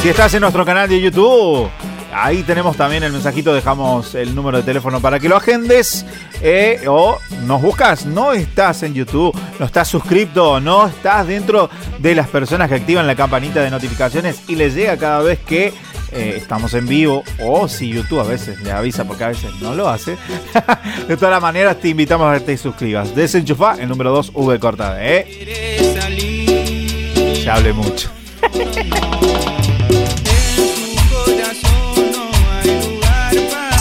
Si 0.02 0.10
estás 0.10 0.34
en 0.36 0.42
nuestro 0.42 0.66
canal 0.66 0.88
de 0.88 1.02
YouTube, 1.02 1.70
ahí 2.18 2.44
tenemos 2.44 2.76
también 2.76 3.04
el 3.04 3.12
mensajito, 3.12 3.54
dejamos 3.54 4.16
el 4.16 4.34
número 4.34 4.58
de 4.58 4.64
teléfono 4.64 5.00
para 5.00 5.20
que 5.20 5.30
lo 5.30 5.36
agendes. 5.38 6.06
eh, 6.42 6.82
o 6.88 7.18
nos 7.46 7.62
buscas, 7.62 8.06
no 8.06 8.34
estás 8.34 8.84
en 8.84 8.94
YouTube, 8.94 9.36
no 9.60 9.66
estás 9.66 9.88
suscrito, 9.88 10.60
no 10.60 10.88
estás 10.88 11.28
dentro 11.28 11.70
de 12.00 12.16
las 12.16 12.28
personas 12.28 12.70
que 12.70 12.76
activan 12.76 13.08
la 13.08 13.16
campanita 13.16 13.62
de 13.62 13.72
notificaciones 13.72 14.42
y 14.48 14.56
les 14.56 14.76
llega 14.76 14.98
cada 14.98 15.22
vez 15.22 15.40
que 15.40 15.74
eh, 16.12 16.36
estamos 16.38 16.74
en 16.74 16.88
vivo 16.88 17.24
o 17.44 17.68
si 17.68 17.90
YouTube 17.90 18.20
a 18.20 18.24
veces 18.24 18.62
le 18.62 18.72
avisa 18.72 19.04
porque 19.06 19.24
a 19.24 19.28
veces 19.30 19.52
no 19.62 19.76
lo 19.76 19.90
hace. 19.90 20.18
de 21.08 21.16
todas 21.16 21.32
las 21.32 21.42
maneras 21.42 21.80
te 21.80 21.90
invitamos 21.90 22.32
a 22.32 22.40
que 22.40 22.46
te 22.46 22.58
suscribas. 22.58 23.16
Desenchufa 23.16 23.76
el 23.80 23.90
número 23.90 24.12
2 24.12 24.32
V 24.34 24.60
cortada, 24.60 24.98
¿eh? 25.04 25.26
quiere 25.26 26.00
salir. 26.00 27.44
Ya 27.44 27.56
hablé 27.56 27.74
mucho. 27.74 28.10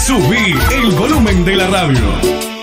Subí 0.06 0.54
el 0.72 0.92
volumen 0.92 1.44
de 1.44 1.56
la 1.56 1.66
radio. 1.66 2.55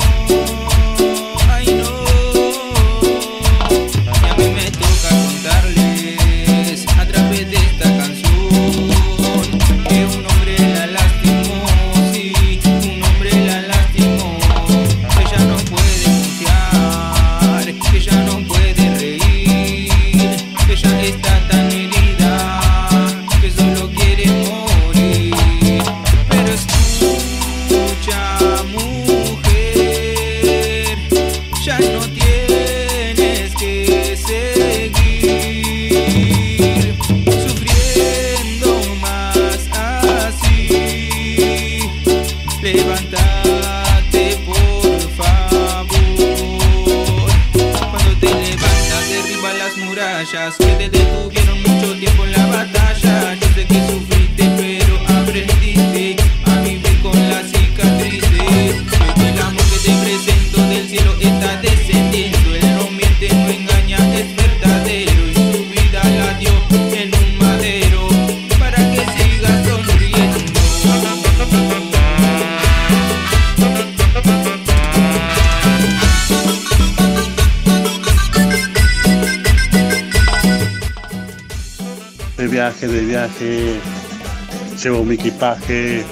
Equipaje. 85.67 86.05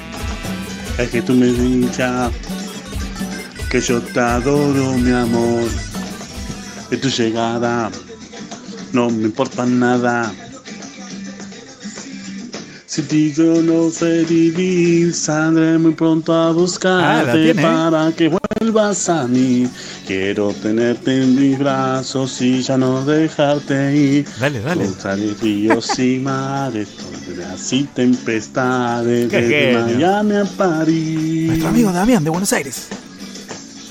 Es 0.98 1.10
que 1.10 1.22
tú 1.22 1.34
me 1.34 1.48
digas 1.48 2.32
que 3.70 3.80
yo 3.82 4.02
te 4.02 4.20
adoro, 4.20 4.94
mi 4.98 5.12
amor. 5.12 5.64
De 6.90 6.98
tu 6.98 7.08
llegada 7.10 7.90
no 8.92 9.10
me 9.10 9.24
importa 9.24 9.66
nada. 9.66 10.32
Si 12.86 13.02
ti 13.04 13.32
yo 13.34 13.62
no 13.62 13.90
sé 13.90 14.26
vivir, 14.26 15.14
saldré 15.14 15.78
muy 15.78 15.94
pronto 15.94 16.34
a 16.34 16.50
Ah, 16.50 16.52
buscarte 16.52 17.32
tiene, 17.32 17.62
¿eh? 17.62 17.64
para 17.64 18.12
que 18.12 18.30
vuelvas 18.60 19.08
a 19.08 19.26
mí. 19.30 19.66
Quiero 20.06 20.52
tenerte 20.62 21.24
en 21.24 21.36
mis 21.40 21.58
brazos 21.58 22.42
y 22.42 22.62
ya 22.62 22.78
no 22.78 23.06
dejarte 23.06 23.96
ir. 23.96 24.26
Dale, 24.42 24.60
dale. 24.60 24.90
Ríos 25.42 25.98
y 26.00 26.20
mares, 26.20 26.90
así 27.62 27.88
tempestades, 27.94 29.30
Qué 29.30 29.42
desde 29.42 29.74
genio. 29.74 29.96
Miami 29.98 30.36
a 30.36 30.46
París. 30.46 31.48
Nuestro 31.48 31.70
amigo 31.70 31.92
Damián 31.92 32.24
de 32.24 32.30
Buenos 32.32 32.52
Aires. 32.54 32.88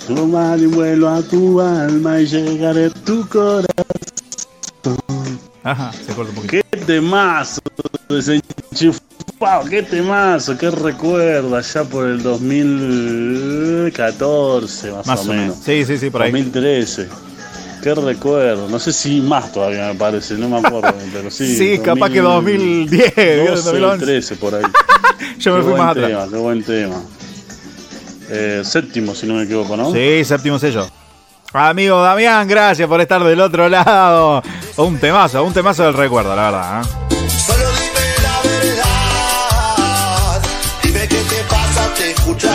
Tomar 0.07 0.59
un 0.59 0.71
vuelo 0.73 1.09
a 1.09 1.23
tu 1.23 1.61
alma 1.61 2.21
y 2.21 2.27
llegaré 2.27 2.87
a 2.87 2.91
tu 2.91 3.27
corazón. 3.29 3.69
Ajá, 5.63 5.93
se 5.93 6.13
corta 6.15 6.31
un 6.31 6.37
poquito. 6.37 6.67
¡Qué 6.73 6.79
temazo! 6.79 7.61
Desenchufado, 8.09 9.65
qué 9.69 9.83
temazo, 9.85 10.57
qué 10.59 10.69
recuerdo 10.71 11.55
allá 11.57 11.85
por 11.85 12.07
el 12.09 12.21
2014 12.23 14.91
más, 14.93 15.07
Más 15.07 15.21
o 15.21 15.23
o 15.23 15.27
menos. 15.27 15.43
menos. 15.45 15.59
Sí, 15.65 15.85
sí, 15.85 15.97
sí, 15.99 16.11
por 16.11 16.23
ahí. 16.23 16.33
2013. 16.33 17.09
Qué 17.83 17.95
recuerdo. 17.95 18.69
No 18.69 18.79
sé 18.79 18.93
si 18.93 19.21
más 19.21 19.53
todavía 19.53 19.89
me 19.89 19.95
parece, 19.95 20.35
no 20.35 20.49
me 20.49 20.59
acuerdo, 20.59 20.93
pero 21.13 21.31
sí. 21.31 21.57
Sí, 21.57 21.79
capaz 21.79 22.11
que 22.11 22.21
2010, 22.21 23.15
2012, 23.15 23.63
2011. 23.63 24.05
13 24.05 24.37
por 24.37 24.55
ahí. 24.55 24.63
Yo 25.39 25.55
me 25.55 25.61
Qué 25.61 25.65
fui 25.65 25.79
más 25.79 25.95
tema, 25.95 26.07
atrás. 26.07 26.29
Qué 26.31 26.37
buen 26.37 26.63
tema. 26.63 26.97
Eh, 28.29 28.63
séptimo, 28.65 29.15
si 29.15 29.27
no 29.27 29.35
me 29.35 29.43
equivoco, 29.45 29.77
¿no? 29.77 29.93
Sí, 29.93 30.25
séptimo 30.25 30.59
sello. 30.59 30.87
Amigo 31.53 32.01
Damián, 32.01 32.47
gracias 32.47 32.89
por 32.89 33.01
estar 33.01 33.23
del 33.25 33.41
otro 33.41 33.69
lado. 33.69 34.41
Un 34.77 34.99
temazo, 34.99 35.43
un 35.43 35.53
temazo 35.53 35.83
del 35.85 35.95
recuerdo, 35.95 36.37
la 36.37 36.43
verdad. 36.43 36.83
¿eh? 36.83 37.20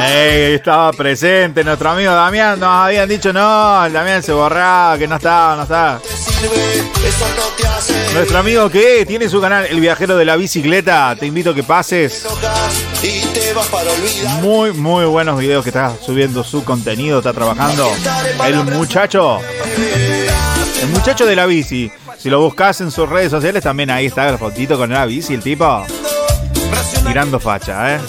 Estaba 0.08 0.91
presente 0.94 1.63
nuestro 1.63 1.89
amigo 1.89 2.12
Damián. 2.13 2.60
Nos 2.60 2.70
habían 2.70 3.10
dicho 3.10 3.34
no, 3.34 3.86
el 3.86 3.94
Damián 3.94 4.22
se 4.22 4.34
borraba, 4.34 4.98
que 4.98 5.08
no 5.08 5.15
estaba, 5.15 5.56
no 5.56 5.63
estaba. 5.63 6.02
Nuestro 8.13 8.38
amigo 8.38 8.70
que 8.70 9.06
tiene 9.06 9.28
su 9.28 9.41
canal 9.41 9.65
El 9.65 9.80
Viajero 9.80 10.15
de 10.15 10.26
la 10.26 10.36
Bicicleta. 10.36 11.15
Te 11.20 11.26
invito 11.26 11.52
a 11.52 11.56
que 11.56 11.63
pases. 11.63 12.26
Muy, 14.41 14.74
muy 14.74 15.06
buenos 15.06 15.39
videos 15.39 15.63
que 15.63 15.70
está 15.70 15.94
subiendo 16.00 16.44
su 16.44 16.63
contenido, 16.63 17.20
está 17.20 17.34
trabajando. 17.34 17.91
El 18.46 18.63
muchacho. 18.65 19.39
El 20.82 20.88
muchacho 20.89 21.26
de 21.26 21.36
la 21.36 21.46
bici. 21.46 21.91
Si 22.18 22.30
lo 22.30 22.41
buscas 22.41 22.80
en 22.82 22.91
sus 22.91 23.10
redes 23.10 23.32
sociales, 23.32 23.63
también 23.63 23.89
ahí 23.89 24.08
está 24.08 24.32
la 24.32 24.38
fotito 24.38 24.78
con 24.78 24.89
la 24.89 25.06
bici, 25.06 25.34
el 25.34 25.41
tipo. 25.41 25.86
Tirando 27.06 27.39
facha, 27.39 27.96
¿eh? 27.96 28.00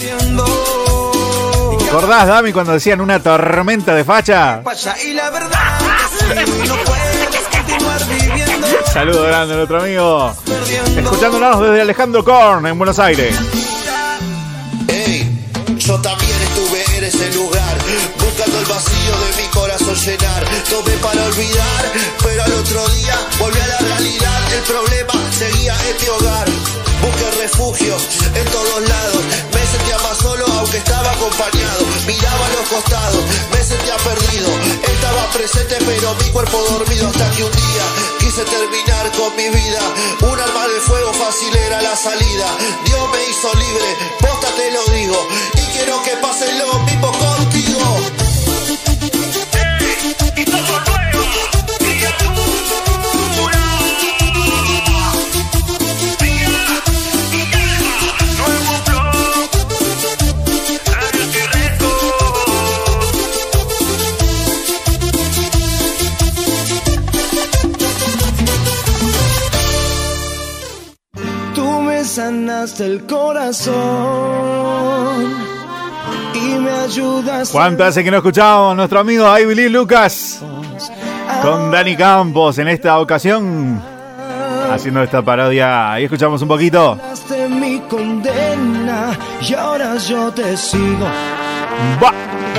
¿Te 1.96 2.04
acordás, 2.04 2.28
Dami, 2.28 2.52
cuando 2.52 2.72
decían 2.72 3.00
una 3.00 3.22
tormenta 3.22 3.94
de 3.94 4.04
facha? 4.04 4.60
Y 5.02 5.14
la 5.14 5.30
verdad 5.30 5.78
que 6.28 6.68
no 6.68 6.76
puedes 6.84 7.48
continuar 7.50 8.06
viviendo 8.06 8.66
Saludo 8.92 9.22
grande 9.22 9.54
a 9.54 9.56
nuestro 9.56 9.80
amigo. 9.80 10.34
Escuchándonos 10.94 11.58
desde 11.58 11.80
Alejandro 11.80 12.22
Korn 12.22 12.66
en 12.66 12.76
Buenos 12.76 12.98
Aires. 12.98 13.34
Yo 15.78 15.98
también 16.02 16.38
estuve 16.42 16.98
en 16.98 17.04
ese 17.04 17.32
lugar, 17.32 17.78
buscando 18.18 18.58
el 18.58 18.66
vacío 18.66 19.14
de 19.18 19.42
mi 19.42 19.48
corazón 19.48 19.94
llenar. 19.94 20.44
Tomé 20.68 20.92
para 20.98 21.24
olvidar, 21.24 21.92
pero 22.22 22.42
al 22.42 22.52
otro 22.52 22.88
día 22.88 23.14
volví 23.38 23.58
a 23.58 23.66
la 23.68 23.78
realidad. 23.78 24.52
El 24.52 24.62
problema 24.64 25.12
seguía 25.32 25.74
mi 26.02 26.08
hogar. 26.08 26.85
Busqué 27.02 27.30
refugio 27.42 27.96
en 28.34 28.44
todos 28.46 28.80
lados. 28.88 29.22
Me 29.52 29.66
sentía 29.66 29.98
más 29.98 30.18
solo 30.18 30.44
aunque 30.58 30.78
estaba 30.78 31.10
acompañado. 31.12 31.82
Miraba 32.06 32.46
a 32.46 32.50
los 32.50 32.68
costados, 32.68 33.24
me 33.52 33.62
sentía 33.62 33.96
perdido. 33.98 34.48
Estaba 34.82 35.30
presente 35.30 35.76
pero 35.86 36.14
mi 36.14 36.30
cuerpo 36.30 36.58
dormido 36.70 37.08
hasta 37.08 37.30
que 37.30 37.44
un 37.44 37.52
día 37.52 37.84
quise 38.18 38.44
terminar 38.44 39.10
con 39.12 39.34
mi 39.36 39.48
vida. 39.48 39.80
Un 40.22 40.38
arma 40.40 40.68
de 40.68 40.80
fuego 40.80 41.12
fácil 41.14 41.54
era 41.56 41.80
la 41.82 41.96
salida. 41.96 42.46
Dios 42.84 43.08
me 43.10 43.24
hizo 43.30 43.52
libre, 43.54 43.88
posta 44.20 44.48
te 44.56 44.70
lo 44.72 44.84
digo. 44.94 45.28
Y 45.54 45.60
quiero 45.76 46.02
que 46.02 46.16
pase 46.16 46.52
lo 46.54 46.78
mismo 46.80 47.12
Sanaste 72.26 72.84
el 72.84 73.06
corazón 73.06 73.72
y 76.34 76.58
me 76.58 76.70
ayudas. 76.72 77.50
¿Cuánto 77.50 77.84
hace 77.84 78.02
que 78.02 78.10
no 78.10 78.16
escuchábamos 78.16 78.72
a 78.72 78.74
nuestro 78.74 78.98
amigo 78.98 79.38
I 79.38 79.44
Believe 79.44 79.70
Lucas? 79.70 80.40
Con 81.40 81.70
Dani 81.70 81.94
Campos 81.94 82.58
en 82.58 82.66
esta 82.66 82.98
ocasión. 82.98 83.80
Haciendo 84.72 85.04
esta 85.04 85.22
parodia. 85.22 85.92
Ahí 85.92 86.02
escuchamos 86.06 86.42
un 86.42 86.48
poquito. 86.48 86.98
mi 87.48 87.78
condena 87.82 89.16
y 89.40 89.54
ahora 89.54 89.96
yo 89.96 90.32
te 90.32 90.56
sigo. 90.56 91.06
Va, 92.02 92.10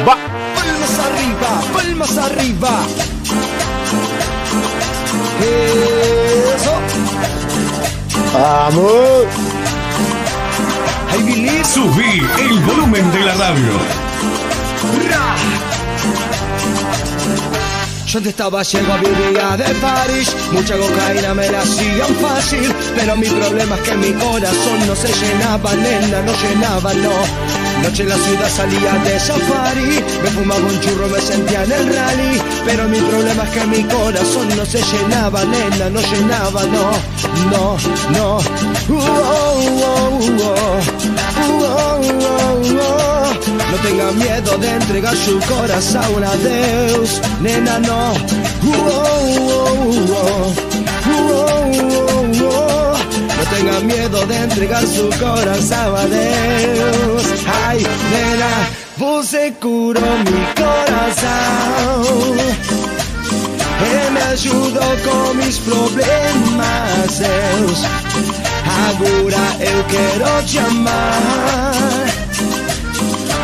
va. 0.07 0.15
Palmas 0.55 0.97
arriba, 0.97 1.49
palmas 1.73 2.17
arriba. 2.17 2.69
Eso. 6.55 6.71
Vamos. 8.33 9.46
Subí 11.17 12.21
el 12.39 12.59
volumen 12.59 13.11
de 13.11 13.19
la 13.21 13.33
radio. 13.33 13.71
Yo 18.05 18.19
antes 18.19 18.31
estaba 18.31 18.63
ciego, 18.63 18.93
vivía 18.99 19.57
de 19.57 19.73
París. 19.81 20.35
Mucha 20.51 20.77
cocaína 20.77 21.33
me 21.33 21.49
la 21.49 21.61
hacían 21.61 22.15
fácil 22.21 22.73
Pero 22.95 23.15
mi 23.17 23.27
problema 23.27 23.75
es 23.75 23.81
que 23.81 23.97
mi 23.97 24.13
corazón 24.13 24.87
no 24.87 24.95
se 24.95 25.11
llenaba, 25.11 25.73
nena, 25.73 26.21
no 26.21 26.33
llenaba, 26.33 26.93
no 26.93 27.56
Noche 27.83 28.03
en 28.03 28.09
la 28.09 28.15
ciudad 28.17 28.49
salía 28.49 28.93
de 29.05 29.19
safari 29.19 30.03
Me 30.23 30.29
fumaba 30.31 30.61
un 30.61 30.79
churro, 30.81 31.07
me 31.07 31.19
sentía 31.21 31.63
en 31.63 31.71
el 31.71 31.95
rally 31.95 32.41
Pero 32.65 32.87
mi 32.89 32.99
problema 32.99 33.43
es 33.43 33.49
que 33.49 33.65
mi 33.67 33.83
corazón 33.83 34.47
no 34.55 34.65
se 34.65 34.81
llenaba, 34.81 35.43
nena, 35.45 35.89
no 35.89 36.01
llenaba, 36.01 36.63
no 36.65 36.91
No, 37.51 37.77
no 38.11 38.37
Uh, 38.89 38.93
oh, 38.93 39.03
oh, 39.83 40.19
oh. 40.39 40.57
Uh, 41.39 41.63
oh, 41.63 42.01
oh, 42.09 42.61
oh. 42.79 43.07
No 43.71 43.77
tenga 43.83 44.11
miedo 44.13 44.57
de 44.57 44.69
entregar 44.71 45.15
su 45.15 45.37
corazón 45.39 46.23
a 46.23 46.35
Deus, 46.37 47.21
nena 47.41 47.79
no. 47.79 48.13
Tenga 53.49 53.79
miedo 53.81 54.25
de 54.25 54.35
entregar 54.35 54.85
su 54.85 55.09
corazón 55.19 55.95
a 55.95 56.05
Deus. 56.05 57.23
Ay, 57.65 57.85
nena, 58.11 58.69
você 58.97 59.53
curó 59.59 60.01
mi 60.01 60.45
corazón. 60.55 62.37
Ele 63.79 64.09
me 64.11 64.21
ajudou 64.33 64.97
com 65.05 65.33
mis 65.35 65.57
problemas, 65.59 67.19
Deus. 67.19 67.79
Agora 68.89 69.43
eu 69.59 69.83
quero 69.85 70.43
te. 70.45 70.57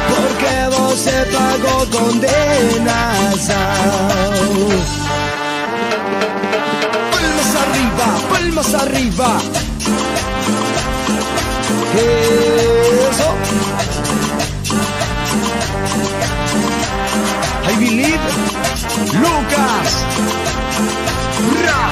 Porque 0.09 0.55
você 0.77 1.15
pagou 1.31 1.81
condenação. 1.87 2.33
Palmas 7.11 7.55
arriba, 7.61 8.07
palmas 8.29 8.73
arriba. 8.75 9.72
Eso. 11.95 13.35
I 17.65 17.75
believe. 17.79 18.19
Lucas. 19.13 20.05
Ra. 21.63 21.91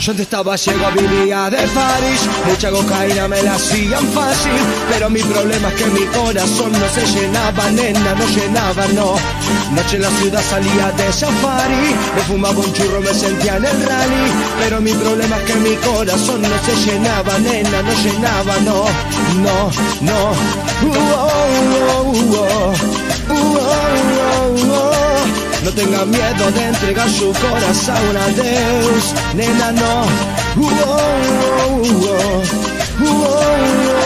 Yo 0.00 0.12
antes 0.12 0.24
estaba 0.24 0.56
ciego, 0.56 0.86
vivía 0.96 1.50
de 1.50 1.58
París. 1.58 2.20
Mucha 2.46 2.70
cocaína 2.70 3.28
me 3.28 3.42
la 3.42 3.54
hacían 3.54 4.06
fácil 4.08 4.50
Pero 4.90 5.10
mi 5.10 5.20
problema 5.20 5.68
es 5.68 5.74
que 5.74 5.86
mi 5.88 6.06
corazón 6.06 6.72
no 6.72 6.88
se 6.88 7.04
llenaba, 7.06 7.70
nena, 7.70 8.14
no 8.14 8.26
llenaba, 8.28 8.86
no. 8.94 9.14
Noche 9.74 9.96
en 9.96 10.02
la 10.02 10.10
ciudad 10.10 10.42
salía 10.48 10.90
de 10.92 11.12
safari 11.12 11.94
Me 12.16 12.22
fumaba 12.22 12.58
un 12.58 12.72
churro, 12.72 13.02
me 13.02 13.12
sentía 13.12 13.56
en 13.56 13.66
el 13.66 13.82
rally. 13.86 14.32
Pero 14.60 14.80
mi 14.80 14.94
problema 14.94 15.36
es 15.36 15.42
que 15.44 15.54
mi 15.56 15.76
corazón 15.76 16.40
no 16.40 16.48
se 16.64 16.90
llenaba, 16.90 17.38
nena, 17.38 17.82
no 17.82 17.92
llenaba, 18.02 18.56
no. 18.64 18.84
No, 19.42 19.70
no. 20.00 20.34
No 25.62 25.70
tenga 25.72 26.04
miedo 26.06 26.50
de 26.52 26.62
entregar 26.68 27.08
su 27.10 27.32
corazón 27.32 28.16
a 28.16 28.28
Deus, 28.28 29.14
nena 29.34 29.72
no. 29.72 30.06
Uh, 30.56 30.68
oh, 30.86 31.00
oh, 31.46 31.82
oh. 31.82 32.42
Uh, 33.00 33.06
oh, 33.06 33.40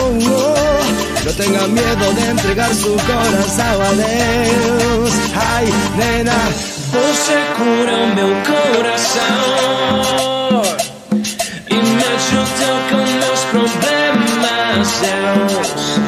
oh, 0.00 0.18
oh. 0.30 1.24
No 1.24 1.32
tenga 1.32 1.66
miedo 1.68 2.12
de 2.14 2.26
entregar 2.30 2.74
su 2.74 2.90
coração 2.90 3.80
a 3.80 3.92
Deus. 3.92 5.12
Ai, 5.34 5.66
nena, 5.96 6.38
Você 6.92 7.36
cura 7.56 7.96
meu 8.14 8.32
coração 8.44 9.24
e 11.70 11.74
me 11.74 12.04
ajudou 12.14 12.78
com 12.90 13.02
meus 13.18 13.40
problemas, 13.50 14.88
Deus. 15.00 16.03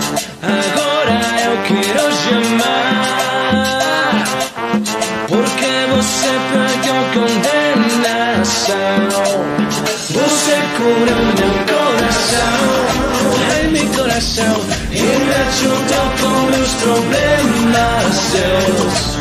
Coração, 14.47 14.61
e 14.91 15.03
me 15.03 15.35
ajudou 15.35 16.07
com 16.21 16.37
meus 16.51 16.73
problemas, 16.75 18.15
Deus. 18.33 19.17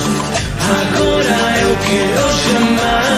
Agora 0.66 1.38
eu 1.62 1.72
quero 1.86 2.26
chamar 2.42 3.16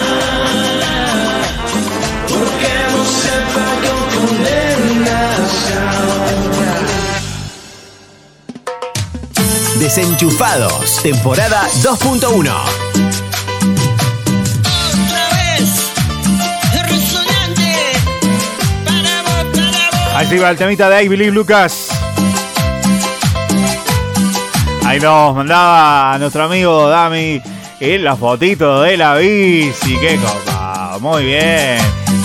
Porque 2.26 2.72
você 2.92 3.34
pagou 3.54 4.00
condenação 4.20 4.58
Desenchufados, 9.78 10.90
temporada 11.02 11.60
2.1. 11.82 12.98
Ahí 20.14 20.26
se 20.26 20.38
va 20.38 20.50
el 20.50 20.56
temita 20.56 20.90
de 20.90 21.04
I 21.04 21.08
Believe 21.08 21.30
Lucas. 21.30 21.87
Ahí 24.88 25.00
nos 25.00 25.36
mandaba 25.36 26.16
nuestro 26.18 26.44
amigo 26.44 26.88
Dami 26.88 27.42
en 27.78 28.04
la 28.04 28.16
fotito 28.16 28.80
de 28.80 28.96
la 28.96 29.16
bici. 29.16 29.98
¡Qué 30.00 30.16
copa! 30.16 30.96
Muy 30.98 31.26
bien. 31.26 31.76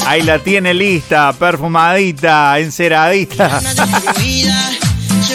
Ahí 0.08 0.22
la 0.22 0.40
tiene 0.40 0.74
lista, 0.74 1.34
perfumadita, 1.34 2.58
enceradita. 2.60 3.60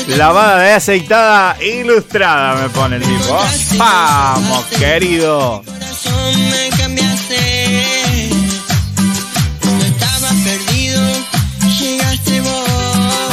Lavada 0.08 0.62
de 0.62 0.72
aceitada 0.72 1.62
ilustrada, 1.62 2.62
me 2.62 2.70
pone 2.70 2.96
el 2.96 3.02
tipo. 3.02 3.38
Vamos, 3.76 4.64
querido. 4.78 5.62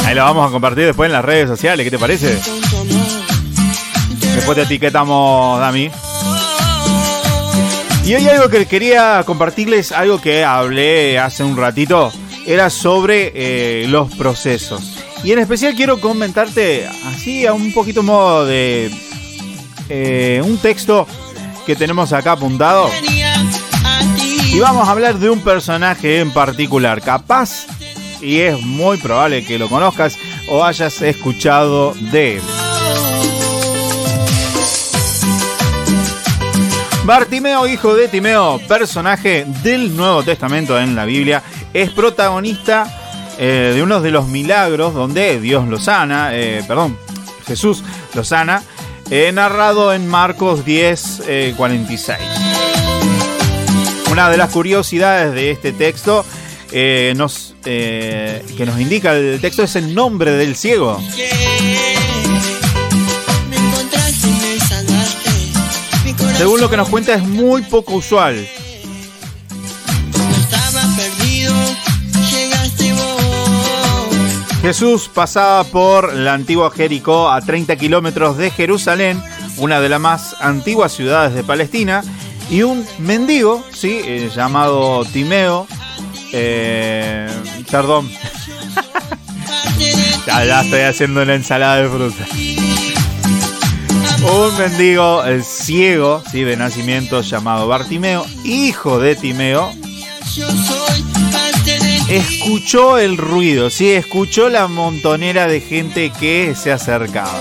Ahí 0.04 0.14
lo 0.14 0.22
vamos 0.22 0.48
a 0.48 0.52
compartir 0.52 0.84
después 0.84 1.06
en 1.06 1.12
las 1.12 1.24
redes 1.24 1.48
sociales. 1.48 1.82
¿Qué 1.82 1.90
te 1.90 1.98
parece? 1.98 2.38
Después 4.36 4.54
te 4.54 4.62
etiquetamos, 4.62 5.58
Dami. 5.58 5.90
Y 8.04 8.14
hay 8.14 8.28
algo 8.28 8.48
que 8.48 8.66
quería 8.66 9.22
compartirles, 9.26 9.90
algo 9.90 10.20
que 10.20 10.44
hablé 10.44 11.18
hace 11.18 11.42
un 11.42 11.56
ratito, 11.56 12.12
era 12.46 12.70
sobre 12.70 13.32
eh, 13.34 13.86
los 13.88 14.14
procesos. 14.14 14.98
Y 15.24 15.32
en 15.32 15.40
especial 15.40 15.74
quiero 15.74 15.98
comentarte 16.00 16.86
así 17.06 17.46
a 17.46 17.54
un 17.54 17.72
poquito 17.72 18.04
modo 18.04 18.44
de 18.44 18.92
eh, 19.88 20.40
un 20.44 20.58
texto 20.58 21.08
que 21.64 21.74
tenemos 21.74 22.12
acá 22.12 22.32
apuntado. 22.32 22.88
Y 24.52 24.60
vamos 24.60 24.86
a 24.86 24.92
hablar 24.92 25.18
de 25.18 25.30
un 25.30 25.40
personaje 25.40 26.20
en 26.20 26.30
particular, 26.30 27.00
capaz, 27.00 27.66
y 28.20 28.40
es 28.40 28.60
muy 28.60 28.98
probable 28.98 29.44
que 29.44 29.58
lo 29.58 29.68
conozcas 29.68 30.16
o 30.48 30.62
hayas 30.62 31.00
escuchado 31.00 31.94
de 32.12 32.36
él. 32.36 32.42
Bartimeo, 37.06 37.68
hijo 37.68 37.94
de 37.94 38.08
Timeo, 38.08 38.60
personaje 38.66 39.46
del 39.62 39.96
Nuevo 39.96 40.24
Testamento 40.24 40.76
en 40.80 40.96
la 40.96 41.04
Biblia, 41.04 41.40
es 41.72 41.90
protagonista 41.90 43.32
eh, 43.38 43.70
de 43.76 43.80
uno 43.80 44.00
de 44.00 44.10
los 44.10 44.26
milagros 44.26 44.92
donde 44.92 45.38
Dios 45.38 45.68
lo 45.68 45.78
sana, 45.78 46.30
eh, 46.32 46.64
perdón, 46.66 46.98
Jesús 47.46 47.84
lo 48.12 48.24
sana, 48.24 48.64
eh, 49.08 49.30
narrado 49.32 49.94
en 49.94 50.08
Marcos 50.08 50.64
10, 50.64 51.54
46. 51.56 52.18
Una 54.10 54.28
de 54.28 54.36
las 54.36 54.50
curiosidades 54.50 55.32
de 55.32 55.52
este 55.52 55.70
texto 55.70 56.26
que 56.68 57.14
nos 57.16 58.80
indica 58.80 59.14
el 59.14 59.40
texto 59.40 59.62
es 59.62 59.76
el 59.76 59.94
nombre 59.94 60.32
del 60.32 60.56
ciego. 60.56 61.00
Según 66.36 66.60
lo 66.60 66.68
que 66.68 66.76
nos 66.76 66.88
cuenta 66.88 67.14
es 67.14 67.22
muy 67.26 67.62
poco 67.62 67.94
usual. 67.94 68.46
Jesús 74.60 75.08
pasaba 75.12 75.64
por 75.64 76.12
la 76.12 76.34
antigua 76.34 76.70
Jericó 76.70 77.30
a 77.30 77.40
30 77.40 77.76
kilómetros 77.76 78.36
de 78.36 78.50
Jerusalén, 78.50 79.22
una 79.58 79.80
de 79.80 79.88
las 79.88 80.00
más 80.00 80.36
antiguas 80.40 80.92
ciudades 80.92 81.34
de 81.34 81.44
Palestina, 81.44 82.02
y 82.50 82.62
un 82.62 82.84
mendigo, 82.98 83.64
¿sí? 83.72 84.00
Eh, 84.04 84.30
llamado 84.34 85.04
Timeo, 85.04 85.66
eh, 86.32 87.28
perdón, 87.70 88.10
ya, 90.26 90.44
ya 90.44 90.60
estoy 90.60 90.80
haciendo 90.80 91.22
una 91.22 91.34
ensalada 91.34 91.76
de 91.76 91.88
fruta. 91.88 92.65
Un 94.32 94.58
mendigo 94.58 95.24
el 95.24 95.44
ciego, 95.44 96.22
¿sí? 96.30 96.42
de 96.42 96.56
nacimiento 96.56 97.20
llamado 97.20 97.68
Bartimeo, 97.68 98.26
hijo 98.44 98.98
de 98.98 99.14
Timeo, 99.14 99.70
escuchó 102.08 102.98
el 102.98 103.16
ruido, 103.16 103.70
¿sí? 103.70 103.90
escuchó 103.90 104.48
la 104.48 104.66
montonera 104.68 105.46
de 105.46 105.60
gente 105.60 106.10
que 106.10 106.54
se 106.54 106.72
acercaba. 106.72 107.38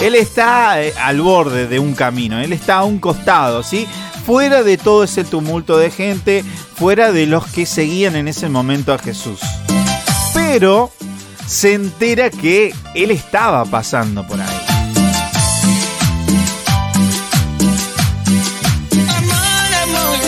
Él 0.00 0.14
está 0.14 0.82
eh, 0.82 0.94
al 0.98 1.20
borde 1.20 1.66
de 1.66 1.78
un 1.78 1.94
camino, 1.94 2.40
él 2.40 2.52
está 2.52 2.76
a 2.76 2.84
un 2.84 2.98
costado, 2.98 3.62
¿sí? 3.62 3.86
fuera 4.28 4.62
de 4.62 4.76
todo 4.76 5.04
ese 5.04 5.24
tumulto 5.24 5.78
de 5.78 5.90
gente, 5.90 6.44
fuera 6.74 7.12
de 7.12 7.24
los 7.24 7.46
que 7.46 7.64
seguían 7.64 8.14
en 8.14 8.28
ese 8.28 8.50
momento 8.50 8.92
a 8.92 8.98
Jesús. 8.98 9.40
Pero 10.34 10.92
se 11.48 11.72
entera 11.72 12.28
que 12.30 12.74
él 12.94 13.10
estaba 13.10 13.64
pasando 13.64 14.24
por 14.26 14.38
ahí. 14.40 14.56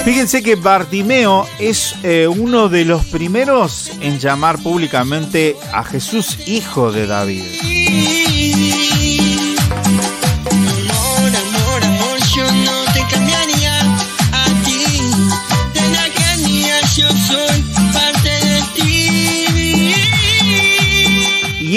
Fíjense 0.05 0.43
que 0.43 0.55
Bartimeo 0.57 1.47
es 1.59 1.95
eh, 2.03 2.27
uno 2.27 2.71
de 2.71 2.87
los 2.87 3.05
primeros 3.07 3.93
en 4.01 4.19
llamar 4.19 4.59
públicamente 4.59 5.57
a 5.73 5.85
Jesús 5.85 6.39
hijo 6.49 6.91
de 6.91 7.07
David. 7.07 7.45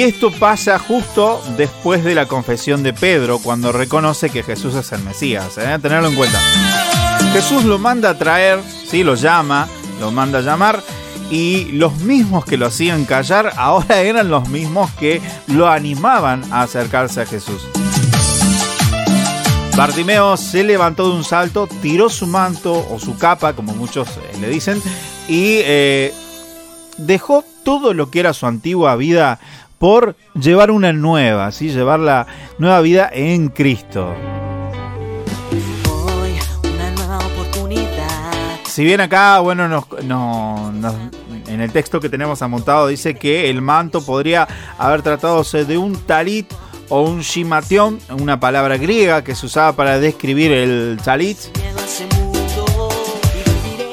Esto 0.04 0.32
pasa 0.32 0.80
justo 0.80 1.42
después 1.56 2.04
de 2.04 2.14
la 2.14 2.26
confesión 2.26 2.84
de 2.84 2.92
Pedro, 2.92 3.40
cuando 3.40 3.72
reconoce 3.72 4.30
que 4.30 4.44
Jesús 4.44 4.76
es 4.76 4.92
el 4.92 5.02
Mesías. 5.02 5.58
¿eh? 5.58 5.80
Tenerlo 5.82 6.10
en 6.10 6.16
cuenta. 6.16 6.42
Jesús 7.32 7.64
lo 7.64 7.80
manda 7.80 8.10
a 8.10 8.18
traer, 8.18 8.60
¿sí? 8.86 9.02
lo 9.02 9.16
llama, 9.16 9.66
lo 10.02 10.12
manda 10.12 10.40
a 10.40 10.42
llamar. 10.42 10.84
Y 11.32 11.72
los 11.72 11.96
mismos 12.00 12.44
que 12.44 12.58
lo 12.58 12.66
hacían 12.66 13.06
callar 13.06 13.54
ahora 13.56 14.02
eran 14.02 14.30
los 14.30 14.50
mismos 14.50 14.92
que 15.00 15.22
lo 15.48 15.70
animaban 15.70 16.44
a 16.52 16.64
acercarse 16.64 17.22
a 17.22 17.26
Jesús. 17.26 17.66
Bartimeo 19.78 20.36
se 20.36 20.66
levantó 20.66 21.08
de 21.08 21.16
un 21.16 21.24
salto, 21.24 21.66
tiró 21.82 22.10
su 22.10 22.28
manto 22.28 22.86
o 22.92 23.00
su 23.00 23.18
capa, 23.18 23.54
como 23.54 23.74
muchos 23.74 24.10
eh, 24.10 24.38
le 24.42 24.50
dicen, 24.50 24.82
y 25.30 25.60
eh, 25.64 26.14
dejó 26.98 27.46
todo 27.64 27.94
lo 27.94 28.12
que 28.12 28.20
era 28.20 28.34
su 28.34 28.46
antigua 28.46 28.98
vida 28.98 29.40
por 29.84 30.16
llevar 30.34 30.72
una 30.72 30.94
nueva, 30.94 31.52
¿sí? 31.52 31.68
llevar 31.70 32.00
la 32.00 32.26
nueva 32.58 32.80
vida 32.80 33.10
en 33.12 33.50
Cristo. 33.50 34.16
Si 38.64 38.86
bien 38.86 39.02
acá, 39.02 39.40
bueno, 39.42 39.68
nos, 39.68 39.84
no- 40.06 40.72
nos- 40.72 40.96
en 41.50 41.60
el 41.60 41.70
texto 41.74 42.00
que 42.00 42.08
tenemos 42.08 42.42
amontado 42.42 42.88
dice 42.88 43.16
que 43.16 43.50
el 43.50 43.62
manto 43.62 44.02
podría 44.06 44.48
haber 44.78 45.02
tratándose 45.02 45.66
de 45.66 45.78
un 45.78 45.98
talit 45.98 46.50
o 46.88 47.02
un 47.02 47.20
shimation, 47.20 48.00
una 48.18 48.40
palabra 48.40 48.78
griega 48.78 49.22
que 49.22 49.36
se 49.36 49.48
usaba 49.48 49.74
para 49.74 50.00
describir 50.00 50.54
el 50.54 50.98
talit. 51.04 51.38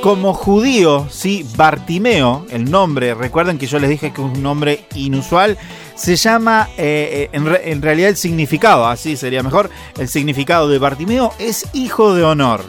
Como 0.03 0.33
judío, 0.33 1.07
sí, 1.11 1.47
Bartimeo, 1.57 2.47
el 2.49 2.71
nombre, 2.71 3.13
recuerden 3.13 3.59
que 3.59 3.67
yo 3.67 3.79
les 3.79 3.91
dije 3.91 4.15
que 4.15 4.23
es 4.23 4.29
un 4.35 4.43
nombre 4.43 4.87
inusual, 4.95 5.59
se 6.01 6.17
llama, 6.17 6.71
eh, 6.79 7.29
eh, 7.29 7.37
en, 7.37 7.45
re- 7.45 7.71
en 7.71 7.83
realidad 7.83 8.09
el 8.09 8.17
significado, 8.17 8.87
así 8.87 9.19
sería 9.19 9.43
mejor, 9.43 9.69
el 9.99 10.09
significado 10.09 10.67
de 10.67 10.79
Bartimeo 10.79 11.35
es 11.39 11.67
hijo 11.75 12.15
de 12.15 12.25
honor. 12.25 12.63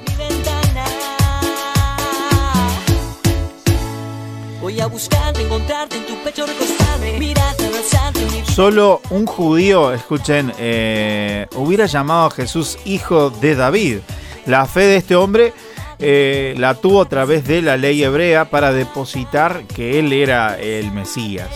Voy 4.61 4.81
a 4.81 4.87
buscar, 4.87 5.33
encontrarte 5.39 5.95
en 5.95 6.05
tu 6.07 6.15
pecho, 6.25 6.45
recostarme, 6.45 7.17
mirarte, 7.19 7.67
abrazarte, 7.67 8.19
mi 8.25 8.45
Solo 8.53 8.99
un 9.11 9.25
judío, 9.25 9.93
escuchen, 9.93 10.51
eh, 10.59 11.47
hubiera 11.55 11.85
llamado 11.85 12.25
a 12.25 12.31
Jesús 12.31 12.77
hijo 12.83 13.29
de 13.29 13.55
David. 13.55 13.99
La 14.45 14.65
fe 14.65 14.81
de 14.81 14.97
este 14.97 15.15
hombre 15.15 15.53
eh, 15.99 16.53
la 16.57 16.75
tuvo 16.75 17.01
a 17.01 17.07
través 17.07 17.47
de 17.47 17.61
la 17.61 17.77
ley 17.77 18.03
hebrea 18.03 18.49
para 18.49 18.73
depositar 18.73 19.63
que 19.73 19.99
él 19.99 20.11
era 20.11 20.59
el 20.59 20.91
Mesías. 20.91 21.47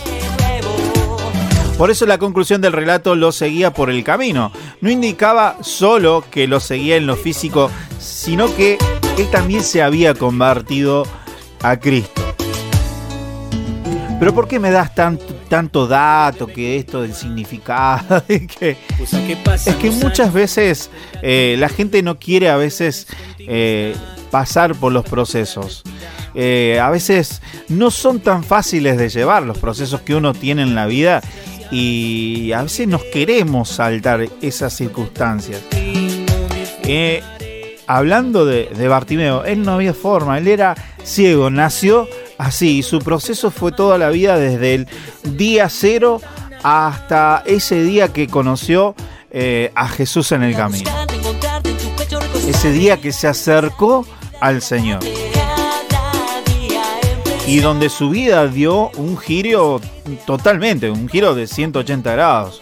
Por 1.78 1.90
eso 1.90 2.06
la 2.06 2.16
conclusión 2.16 2.62
del 2.62 2.72
relato 2.72 3.14
lo 3.14 3.32
seguía 3.32 3.74
por 3.74 3.90
el 3.90 4.02
camino. 4.02 4.50
No 4.80 4.90
indicaba 4.90 5.58
solo 5.60 6.24
que 6.30 6.46
lo 6.46 6.58
seguía 6.58 6.96
en 6.96 7.06
lo 7.06 7.16
físico, 7.16 7.70
sino 7.98 8.54
que 8.56 8.78
él 9.18 9.30
también 9.30 9.62
se 9.62 9.82
había 9.82 10.14
convertido 10.14 11.04
a 11.62 11.78
Cristo. 11.78 12.22
pero 14.18 14.34
¿por 14.34 14.48
qué 14.48 14.58
me 14.58 14.70
das 14.70 14.94
tanto, 14.94 15.34
tanto 15.50 15.86
dato 15.86 16.46
que 16.46 16.78
esto 16.78 17.02
del 17.02 17.12
significado? 17.12 18.24
que, 18.26 18.78
es 19.66 19.76
que 19.76 19.90
muchas 19.90 20.32
veces 20.32 20.90
eh, 21.20 21.56
la 21.58 21.68
gente 21.68 22.02
no 22.02 22.18
quiere 22.18 22.48
a 22.48 22.56
veces 22.56 23.06
eh, 23.38 23.94
pasar 24.30 24.74
por 24.76 24.92
los 24.92 25.04
procesos. 25.04 25.82
Eh, 26.34 26.78
a 26.80 26.90
veces 26.90 27.40
no 27.68 27.90
son 27.90 28.20
tan 28.20 28.44
fáciles 28.44 28.96
de 28.98 29.08
llevar 29.08 29.42
los 29.42 29.58
procesos 29.58 30.02
que 30.02 30.14
uno 30.14 30.34
tiene 30.34 30.62
en 30.62 30.74
la 30.74 30.86
vida 30.86 31.22
y 31.70 32.52
a 32.52 32.62
veces 32.62 32.88
nos 32.88 33.02
queremos 33.04 33.68
saltar 33.68 34.26
esas 34.40 34.74
circunstancias. 34.74 35.62
Eh, 35.72 37.22
hablando 37.86 38.46
de, 38.46 38.88
Bartimeo, 38.88 39.44
él 39.44 39.62
no 39.62 39.72
había 39.72 39.94
forma, 39.94 40.38
él 40.38 40.48
era 40.48 40.74
ciego, 41.02 41.50
nació 41.50 42.08
así 42.38 42.78
y 42.78 42.82
su 42.82 42.98
proceso 43.00 43.50
fue 43.50 43.72
toda 43.72 43.98
la 43.98 44.10
vida 44.10 44.38
desde 44.38 44.74
el 44.74 44.88
día 45.22 45.68
cero 45.68 46.20
hasta 46.62 47.42
ese 47.46 47.82
día 47.82 48.12
que 48.12 48.28
conoció 48.28 48.94
eh, 49.30 49.72
a 49.74 49.88
Jesús 49.88 50.32
en 50.32 50.42
el 50.42 50.54
camino. 50.54 50.90
Ese 52.46 52.70
día 52.72 53.00
que 53.00 53.12
se 53.12 53.26
acercó 53.26 54.06
al 54.40 54.62
Señor. 54.62 55.00
Y 57.46 57.60
donde 57.60 57.88
su 57.88 58.10
vida 58.10 58.48
dio 58.48 58.90
un 58.96 59.16
giro 59.16 59.80
totalmente, 60.26 60.90
un 60.90 61.08
giro 61.08 61.34
de 61.34 61.46
180 61.46 62.12
grados. 62.12 62.60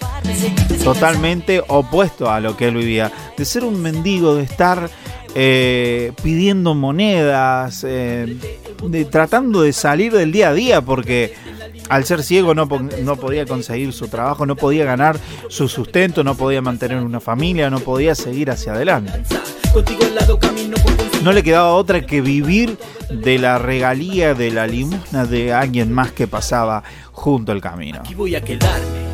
Totalmente 0.82 1.62
opuesto 1.68 2.30
a 2.30 2.40
lo 2.40 2.56
que 2.56 2.68
él 2.68 2.76
vivía. 2.76 3.10
De 3.36 3.44
ser 3.44 3.64
un 3.64 3.80
mendigo, 3.80 4.34
de 4.34 4.42
estar 4.42 4.90
eh, 5.34 6.12
pidiendo 6.22 6.74
monedas, 6.74 7.84
eh, 7.88 8.36
de, 8.84 9.04
tratando 9.06 9.62
de 9.62 9.72
salir 9.72 10.12
del 10.12 10.32
día 10.32 10.50
a 10.50 10.54
día, 10.54 10.80
porque 10.80 11.34
al 11.88 12.04
ser 12.04 12.22
ciego 12.22 12.54
no, 12.54 12.68
no, 13.02 13.16
podía 13.16 13.46
conseguir 13.46 13.92
su 13.92 14.08
trabajo, 14.08 14.46
no 14.46 14.54
podía 14.54 14.84
ganar 14.84 15.18
su 15.48 15.68
sustento, 15.68 16.22
no 16.22 16.36
podía 16.36 16.60
mantener 16.62 16.98
una 16.98 17.20
familia, 17.20 17.70
no 17.70 17.80
podía 17.80 18.14
seguir 18.14 18.50
hacia 18.50 18.74
adelante. 18.74 19.12
No 21.24 21.32
le 21.32 21.42
quedaba 21.42 21.72
otra 21.72 22.04
que 22.04 22.20
vivir 22.20 22.76
de 23.08 23.38
la 23.38 23.56
regalía, 23.56 24.34
de 24.34 24.50
la 24.50 24.66
limosna 24.66 25.24
de 25.24 25.54
alguien 25.54 25.90
más 25.90 26.12
que 26.12 26.26
pasaba 26.26 26.84
junto 27.12 27.50
al 27.50 27.62
camino. 27.62 28.02
voy 28.14 28.34
a 28.34 28.42
quedarme. 28.42 29.04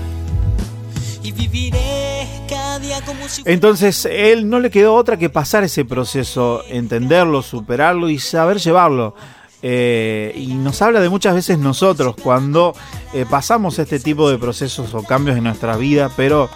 Y 1.22 1.30
viviré 1.30 2.26
cada 2.48 2.80
día 2.80 3.00
como 3.02 3.28
si 3.28 3.42
Entonces, 3.44 4.08
él 4.10 4.48
no 4.48 4.58
le 4.58 4.72
quedó 4.72 4.94
otra 4.94 5.18
que 5.18 5.30
pasar 5.30 5.62
ese 5.62 5.84
proceso, 5.84 6.64
entenderlo, 6.68 7.42
superarlo 7.42 8.08
y 8.08 8.18
saber 8.18 8.58
llevarlo. 8.58 9.14
Eh, 9.62 10.32
y 10.34 10.54
nos 10.54 10.82
habla 10.82 10.98
de 10.98 11.10
muchas 11.10 11.36
veces 11.36 11.58
nosotros 11.58 12.16
cuando 12.20 12.74
eh, 13.14 13.24
pasamos 13.30 13.78
este 13.78 14.00
tipo 14.00 14.28
de 14.28 14.36
procesos 14.36 14.94
o 14.94 15.04
cambios 15.04 15.36
en 15.36 15.44
nuestra 15.44 15.76
vida, 15.76 16.10
pero 16.16 16.50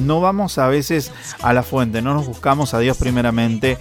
no 0.00 0.20
vamos 0.20 0.58
a 0.58 0.68
veces 0.68 1.12
a 1.42 1.52
la 1.52 1.62
fuente, 1.62 2.02
no 2.02 2.14
nos 2.14 2.26
buscamos 2.26 2.74
a 2.74 2.78
Dios 2.78 2.96
primeramente 2.96 3.78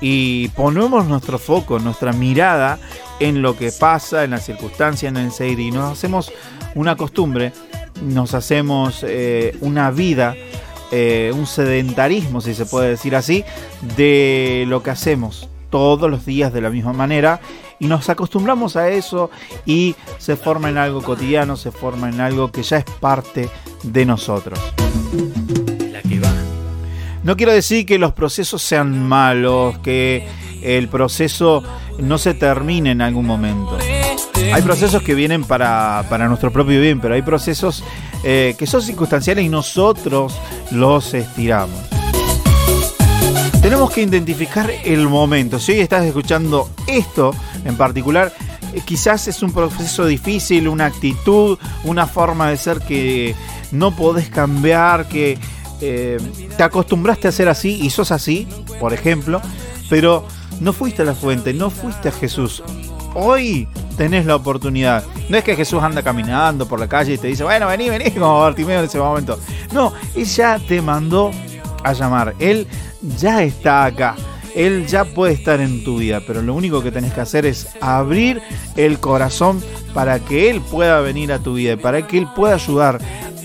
y 0.00 0.48
ponemos 0.48 1.06
nuestro 1.06 1.38
foco, 1.38 1.78
nuestra 1.78 2.12
mirada 2.12 2.78
en 3.20 3.42
lo 3.42 3.56
que 3.56 3.70
pasa, 3.72 4.24
en 4.24 4.32
la 4.32 4.38
circunstancia, 4.38 5.08
en 5.08 5.16
el 5.16 5.32
seguir 5.32 5.60
y 5.60 5.70
nos 5.70 5.92
hacemos 5.92 6.32
una 6.74 6.96
costumbre, 6.96 7.52
nos 8.02 8.34
hacemos 8.34 9.04
eh, 9.06 9.56
una 9.60 9.90
vida, 9.90 10.34
eh, 10.90 11.32
un 11.34 11.46
sedentarismo, 11.46 12.40
si 12.40 12.54
se 12.54 12.66
puede 12.66 12.90
decir 12.90 13.14
así, 13.14 13.44
de 13.96 14.64
lo 14.66 14.82
que 14.82 14.90
hacemos 14.90 15.48
todos 15.70 16.10
los 16.10 16.26
días 16.26 16.52
de 16.52 16.60
la 16.60 16.70
misma 16.70 16.92
manera 16.92 17.40
y 17.78 17.86
nos 17.86 18.08
acostumbramos 18.08 18.76
a 18.76 18.90
eso 18.90 19.30
y 19.66 19.96
se 20.18 20.36
forma 20.36 20.68
en 20.68 20.78
algo 20.78 21.02
cotidiano, 21.02 21.56
se 21.56 21.72
forma 21.72 22.08
en 22.08 22.20
algo 22.20 22.52
que 22.52 22.62
ya 22.62 22.76
es 22.76 22.84
parte 22.84 23.48
de 23.82 24.04
nosotros. 24.04 24.60
No 27.24 27.36
quiero 27.36 27.52
decir 27.52 27.86
que 27.86 27.98
los 27.98 28.12
procesos 28.12 28.62
sean 28.62 29.06
malos, 29.06 29.78
que 29.78 30.26
el 30.60 30.88
proceso 30.88 31.62
no 31.98 32.18
se 32.18 32.34
termine 32.34 32.90
en 32.90 33.00
algún 33.00 33.26
momento. 33.26 33.78
Hay 34.52 34.62
procesos 34.62 35.02
que 35.02 35.14
vienen 35.14 35.44
para, 35.44 36.04
nuestro 36.28 36.52
propio 36.52 36.80
bien, 36.80 37.00
pero 37.00 37.14
hay 37.14 37.22
procesos 37.22 37.84
eh, 38.24 38.56
que 38.58 38.66
son 38.66 38.82
circunstanciales 38.82 39.44
y 39.44 39.48
nosotros 39.48 40.36
los 40.72 41.14
estiramos. 41.14 41.78
Tenemos 43.62 43.92
que 43.92 44.02
identificar 44.02 44.68
el 44.84 45.06
momento. 45.08 45.60
Si 45.60 45.72
hoy 45.72 45.80
estás 45.80 46.04
escuchando 46.04 46.70
esto 46.88 47.32
en 47.64 47.76
particular, 47.76 48.32
eh, 48.74 48.80
quizás 48.84 49.28
es 49.28 49.40
un 49.44 49.52
proceso 49.52 50.06
difícil, 50.06 50.66
una 50.66 50.86
actitud, 50.86 51.56
una 51.84 52.08
forma 52.08 52.50
de 52.50 52.56
ser 52.56 52.80
que 52.80 53.36
no 53.70 53.94
podés 53.94 54.28
cambiar, 54.28 55.06
que 55.06 55.38
eh, 55.82 56.18
te 56.56 56.62
acostumbraste 56.62 57.26
a 57.26 57.32
ser 57.32 57.48
así 57.48 57.80
y 57.82 57.90
sos 57.90 58.12
así, 58.12 58.46
por 58.78 58.92
ejemplo, 58.94 59.42
pero 59.90 60.24
no 60.60 60.72
fuiste 60.72 61.02
a 61.02 61.04
la 61.04 61.14
fuente, 61.14 61.52
no 61.52 61.70
fuiste 61.70 62.08
a 62.08 62.12
Jesús. 62.12 62.62
Hoy 63.14 63.68
tenés 63.96 64.26
la 64.26 64.36
oportunidad. 64.36 65.04
No 65.28 65.36
es 65.36 65.44
que 65.44 65.56
Jesús 65.56 65.82
anda 65.82 66.02
caminando 66.02 66.66
por 66.66 66.78
la 66.78 66.88
calle 66.88 67.14
y 67.14 67.18
te 67.18 67.26
dice, 67.26 67.42
bueno, 67.42 67.66
vení, 67.66 67.90
vení, 67.90 68.10
como 68.18 68.40
Bartimeo 68.40 68.78
en 68.78 68.84
ese 68.84 68.98
momento. 68.98 69.38
No, 69.72 69.92
Él 70.14 70.24
ya 70.24 70.58
te 70.60 70.80
mandó 70.80 71.32
a 71.82 71.92
llamar. 71.92 72.34
Él 72.38 72.66
ya 73.18 73.42
está 73.42 73.84
acá. 73.84 74.14
Él 74.54 74.86
ya 74.86 75.04
puede 75.04 75.32
estar 75.32 75.60
en 75.60 75.82
tu 75.82 75.98
vida, 75.98 76.20
pero 76.26 76.42
lo 76.42 76.54
único 76.54 76.82
que 76.82 76.92
tenés 76.92 77.12
que 77.12 77.22
hacer 77.22 77.44
es 77.44 77.68
abrir 77.80 78.40
el 78.76 79.00
corazón 79.00 79.62
para 79.94 80.20
que 80.20 80.50
Él 80.50 80.60
pueda 80.60 81.00
venir 81.00 81.32
a 81.32 81.38
tu 81.38 81.54
vida, 81.54 81.76
para 81.76 82.06
que 82.06 82.18
Él 82.18 82.28
pueda 82.36 82.54
ayudar 82.54 83.00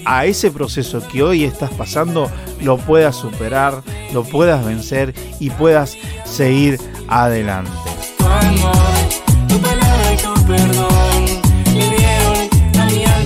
a 0.08 0.26
ese 0.26 0.52
proceso 0.52 1.06
que 1.06 1.22
hoy 1.22 1.44
estás 1.44 1.70
pasando 1.72 2.32
lo 2.62 2.78
puedas 2.78 3.14
superar, 3.14 3.84
lo 4.14 4.24
puedas 4.24 4.66
vencer 4.66 5.14
y 5.42 5.50
puedas 5.50 5.98
seguir 6.24 6.80
adelante. 7.10 7.72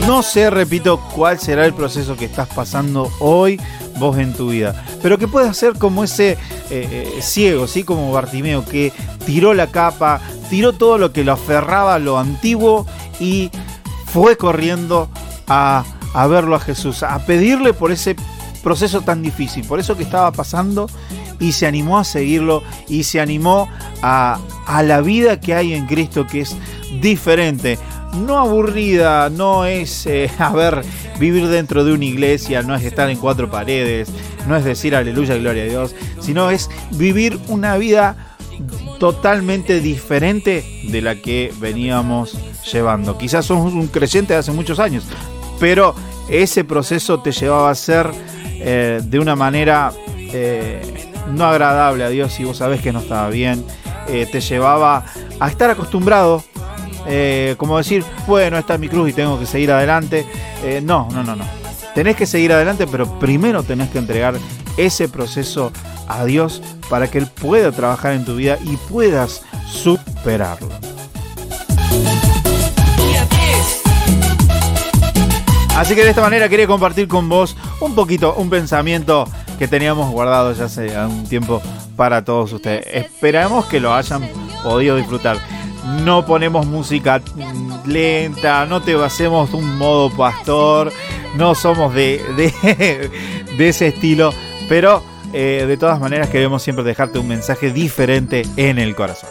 No 0.08 0.24
sé, 0.24 0.50
repito, 0.50 1.00
cuál 1.14 1.40
será 1.40 1.68
el 1.68 1.74
proceso 1.76 2.18
que 2.18 2.26
estás 2.26 2.48
pasando 2.48 3.12
hoy 3.20 3.62
vos 4.00 4.18
en 4.18 4.34
tu 4.34 4.50
vida, 4.50 4.84
pero 5.04 5.20
que 5.20 5.28
puedas 5.28 5.56
ser 5.56 5.78
como 5.78 6.04
ese 6.04 6.32
eh, 6.32 6.38
eh, 6.72 7.20
ciego, 7.22 7.68
¿sí? 7.68 7.84
como 7.84 8.12
Bartimeo, 8.12 8.66
que 8.66 8.92
tiró 9.28 9.54
la 9.54 9.68
capa, 9.68 10.20
tiró 10.50 10.74
todo 10.74 10.98
lo 10.98 11.14
que 11.14 11.24
lo 11.24 11.34
aferraba 11.34 11.94
a 11.94 12.00
lo 12.00 12.18
antiguo 12.18 12.88
y 13.20 13.52
fue 14.08 14.36
corriendo 14.36 15.10
a 15.48 15.86
a 16.14 16.28
verlo 16.28 16.56
a 16.56 16.60
Jesús, 16.60 17.04
a 17.04 17.26
pedirle 17.26 17.74
por 17.74 17.92
ese 17.92 18.16
proceso 18.62 19.02
tan 19.02 19.22
difícil, 19.22 19.66
por 19.66 19.80
eso 19.80 19.98
que 19.98 20.04
estaba 20.04 20.32
pasando 20.32 20.88
y 21.40 21.52
se 21.52 21.66
animó 21.66 21.98
a 21.98 22.04
seguirlo 22.04 22.64
y 22.88 23.04
se 23.04 23.20
animó 23.20 23.68
a, 24.02 24.40
la 24.84 25.02
vida 25.02 25.40
que 25.40 25.56
hay 25.56 25.74
en 25.74 25.88
Cristo 25.88 26.28
que 26.28 26.42
es 26.42 26.56
diferente. 27.02 27.78
No 28.14 28.38
aburrida, 28.38 29.30
no 29.30 29.66
es, 29.66 30.06
eh, 30.06 30.30
a 30.40 30.52
ver, 30.52 30.84
vivir 31.20 31.48
dentro 31.48 31.84
de 31.84 31.94
una 31.94 32.06
iglesia, 32.06 32.62
no 32.62 32.76
es 32.76 32.84
estar 32.84 33.10
en 33.10 33.18
cuatro 33.18 33.50
paredes, 33.50 34.10
no 34.48 34.56
es 34.56 34.64
decir 34.64 34.96
aleluya, 34.96 35.36
gloria 35.36 35.64
a 35.64 35.68
Dios, 35.68 35.96
sino 36.20 36.52
es 36.52 36.70
vivir 36.92 37.40
una 37.48 37.78
vida 37.78 38.36
totalmente 39.00 39.80
diferente 39.80 40.64
de 40.84 41.02
la 41.02 41.16
que 41.16 41.52
veníamos 41.60 42.38
llevando. 42.72 43.18
Quizás 43.18 43.46
somos 43.46 43.74
un 43.74 43.88
creyente 43.88 44.34
de 44.34 44.40
hace 44.40 44.52
muchos 44.52 44.80
años, 44.80 45.06
pero 45.62 45.94
ese 46.28 46.64
proceso 46.64 47.20
te 47.20 47.32
llevaba 47.32 47.70
a 47.70 47.76
ser 47.76 48.10
eh, 48.42 49.00
de 49.04 49.20
una 49.20 49.36
manera 49.36 49.94
eh, 50.18 51.12
no 51.34 51.46
agradable 51.46 52.04
a 52.04 52.10
Dios 52.10 52.38
y 52.40 52.46
vos 52.46 52.58
sabés 52.58 52.82
que 52.82 52.92
no 52.92 53.00
estaba 53.00 53.30
bien, 53.30 53.64
eh, 54.10 54.28
te 54.30 54.42
llevaba 54.42 55.06
a 55.40 55.48
estar 55.48 55.70
acostumbrado, 55.70 56.44
como 57.58 57.78
decir, 57.78 58.04
bueno, 58.28 58.58
esta 58.58 58.74
es 58.74 58.80
mi 58.80 58.90
cruz 58.90 59.10
y 59.10 59.14
tengo 59.14 59.40
que 59.40 59.46
seguir 59.46 59.72
adelante. 59.72 60.26
no, 60.84 61.08
no, 61.12 61.24
no, 61.24 61.36
no. 61.36 61.46
Tenés 61.96 62.16
que 62.16 62.26
seguir 62.26 62.54
adelante, 62.54 62.88
pero 62.88 63.20
primero 63.20 63.64
tenés 63.64 63.90
que 63.90 63.98
entregar 63.98 64.36
ese 64.78 65.10
proceso 65.10 65.72
a 66.08 66.26
Dios 66.26 66.62
para 66.90 67.10
que 67.10 67.18
Él 67.18 67.28
pueda 67.28 67.72
trabajar 67.72 68.14
en 68.14 68.26
tu 68.26 68.36
vida 68.36 68.58
y 68.64 68.78
puedas 68.78 69.42
superarlo. 69.68 70.70
Así 75.76 75.96
que 75.96 76.04
de 76.04 76.10
esta 76.10 76.22
manera 76.22 76.50
quería 76.50 76.68
compartir 76.68 77.08
con 77.08 77.30
vos 77.30 77.56
un 77.80 77.96
poquito, 77.96 78.36
un 78.36 78.50
pensamiento 78.50 79.28
que 79.58 79.68
teníamos 79.68 80.12
guardado 80.12 80.54
ya 80.54 80.66
hace 80.66 80.96
un 80.98 81.28
tiempo 81.28 81.62
para 81.96 82.24
todos 82.24 82.52
ustedes. 82.52 82.86
Esperamos 82.92 83.66
que 83.66 83.80
lo 83.80 83.94
hayan 83.94 84.28
podido 84.64 84.96
disfrutar. 84.96 85.38
No 86.04 86.26
ponemos 86.26 86.66
música 86.66 87.22
lenta, 87.86 88.66
no 88.66 88.82
te 88.82 88.94
hacemos 89.04 89.54
un 89.54 89.78
modo 89.78 90.10
pastor, 90.10 90.92
no 91.36 91.56
somos 91.56 91.94
de, 91.94 92.22
de, 93.58 93.70
ese 93.70 93.88
estilo, 93.88 94.34
pero 94.68 95.04
eh, 95.34 95.66
de 95.68 95.78
todas 95.78 96.00
maneras 96.00 96.30
queremos 96.30 96.62
siempre 96.62 96.84
dejarte 96.84 97.18
un 97.18 97.28
mensaje 97.28 97.72
diferente 97.72 98.44
en 98.58 98.78
el 98.78 98.96
corazón. 98.96 99.30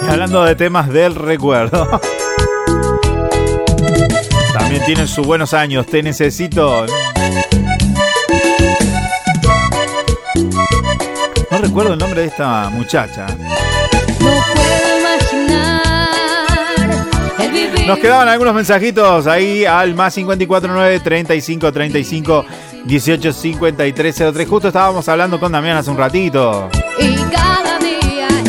Hablando 0.00 0.44
de 0.44 0.54
temas 0.54 0.88
del 0.90 1.14
recuerdo. 1.14 2.00
También 4.54 4.84
tienen 4.84 5.08
sus 5.08 5.26
buenos 5.26 5.52
años. 5.52 5.84
Te 5.84 6.00
necesito. 6.00 6.86
No 11.50 11.58
recuerdo 11.58 11.94
el 11.94 11.98
nombre 11.98 12.20
de 12.20 12.28
esta 12.28 12.70
muchacha. 12.70 13.26
Nos 17.86 17.98
quedaban 17.98 18.28
algunos 18.28 18.54
mensajitos 18.54 19.26
ahí 19.26 19.64
al 19.64 19.94
más 19.94 20.14
549 20.14 21.00
35 21.00 21.72
35 21.72 22.44
18 22.84 23.32
53 23.32 24.16
03. 24.32 24.48
Justo 24.48 24.68
estábamos 24.68 25.08
hablando 25.08 25.40
con 25.40 25.50
Damián 25.50 25.76
hace 25.76 25.90
un 25.90 25.98
ratito. 25.98 26.70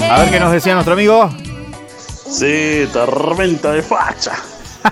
A 0.10 0.20
ver 0.20 0.30
qué 0.30 0.40
nos 0.40 0.52
decía 0.52 0.76
nuestro 0.76 0.94
amigo. 0.94 1.30
Sí, 2.30 2.88
tormenta 2.94 3.72
de 3.72 3.82
facha. 3.82 4.34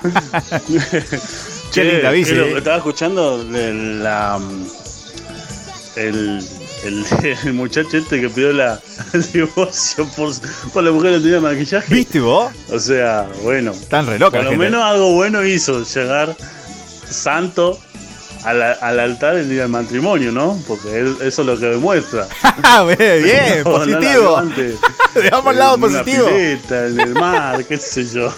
Qué 1.73 1.83
linda 1.83 2.11
bici, 2.11 2.33
lo- 2.35 2.45
eh. 2.45 2.57
Estaba 2.57 2.77
escuchando 2.77 3.43
de 3.43 3.73
la, 3.73 4.39
el, 5.95 6.39
el, 6.83 7.05
el 7.45 7.53
muchacho 7.53 7.97
este 7.97 8.21
que 8.21 8.29
pidió 8.29 8.53
la, 8.53 8.79
el 9.13 9.31
divorcio 9.31 10.05
por, 10.15 10.31
por 10.71 10.83
la 10.83 10.91
mujer 10.91 11.11
que 11.11 11.17
no 11.17 11.23
tenía 11.23 11.39
maquillaje. 11.39 11.93
¿Viste 11.93 12.19
vos? 12.19 12.51
O 12.71 12.79
sea, 12.79 13.27
bueno. 13.41 13.73
Tan 13.89 14.05
re 14.07 14.19
loca 14.19 14.37
Por 14.37 14.45
lo 14.51 14.57
menos 14.57 14.83
algo 14.83 15.13
bueno 15.13 15.43
hizo 15.45 15.83
llegar 15.83 16.35
santo 17.09 17.79
al, 18.43 18.61
al 18.61 18.99
altar 18.99 19.35
el 19.35 19.49
día 19.49 19.61
del 19.63 19.71
matrimonio, 19.71 20.31
¿no? 20.31 20.57
Porque 20.67 20.99
él- 20.99 21.17
eso 21.21 21.41
es 21.41 21.47
lo 21.47 21.57
que 21.59 21.65
demuestra. 21.67 22.27
bien, 22.97 23.23
bien, 23.23 23.63
No, 23.65 23.71
la 23.85 23.99
positivo. 23.99 24.23
levante 24.23 24.75
Veamos 25.15 25.53
el 25.53 25.59
lado 25.59 25.75
en 25.75 25.83
una 25.83 25.99
positivo. 26.03 26.25
pileta, 26.27 26.87
en 26.87 26.99
el 26.99 27.13
mar, 27.13 27.65
qué 27.65 27.77
sé 27.77 28.05
yo. 28.05 28.33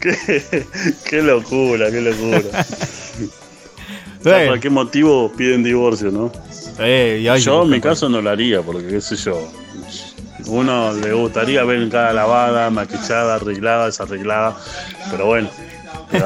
qué, 0.00 0.66
qué 1.08 1.22
locura, 1.22 1.90
qué 1.90 2.00
locura. 2.00 2.66
¿Por 4.22 4.60
qué 4.60 4.70
motivo 4.70 5.32
piden 5.36 5.62
divorcio, 5.62 6.10
no? 6.10 6.30
Eh, 6.80 7.22
yo 7.40 7.62
en 7.62 7.70
mi 7.70 7.80
caso 7.80 8.08
no 8.08 8.20
lo 8.20 8.30
haría, 8.30 8.62
porque 8.62 8.86
qué 8.88 9.00
sé 9.00 9.16
yo. 9.16 9.50
Uno 10.46 10.92
le 10.92 11.12
gustaría 11.12 11.62
ver 11.64 11.88
cada 11.88 12.12
lavada, 12.12 12.70
maquillada, 12.70 13.34
arreglada, 13.36 13.86
desarreglada. 13.86 14.56
Pero 15.10 15.26
bueno, 15.26 15.50
¿qué 16.10 16.18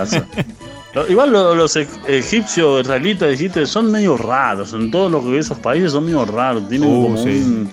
Igual 1.08 1.32
lo- 1.32 1.54
los 1.54 1.74
e- 1.76 1.88
egipcios, 2.06 2.82
israelitas, 2.82 3.30
dijiste, 3.30 3.64
son 3.66 3.90
medio 3.90 4.16
raros. 4.16 4.72
En 4.74 4.90
todos 4.90 5.10
los 5.10 5.24
esos 5.34 5.58
países 5.58 5.92
son 5.92 6.04
medio 6.04 6.24
raros. 6.24 6.68
Tienen 6.68 6.88
Uh, 6.88 7.02
como 7.04 7.16
sí. 7.16 7.28
un, 7.30 7.70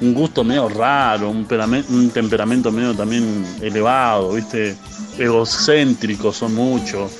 un 0.00 0.14
gusto 0.14 0.42
medio 0.42 0.68
raro, 0.68 1.28
un, 1.30 1.46
perame- 1.46 1.84
un 1.90 2.08
temperamento 2.10 2.72
medio 2.72 2.94
también 2.94 3.44
elevado, 3.60 4.32
¿viste? 4.32 4.76
Egocéntricos 5.18 6.36
son 6.36 6.54
mucho. 6.54 7.10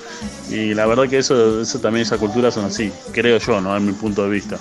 Y 0.51 0.73
la 0.73 0.87
verdad 0.87 1.09
que 1.09 1.19
eso, 1.19 1.61
eso 1.61 1.79
también, 1.79 2.07
esa 2.07 2.17
cultura 2.17 2.51
son 2.51 2.65
así, 2.65 2.91
creo 3.13 3.39
yo, 3.39 3.61
¿no? 3.61 3.77
En 3.77 3.85
mi 3.85 3.93
punto 3.93 4.25
de 4.25 4.31
vista. 4.31 4.59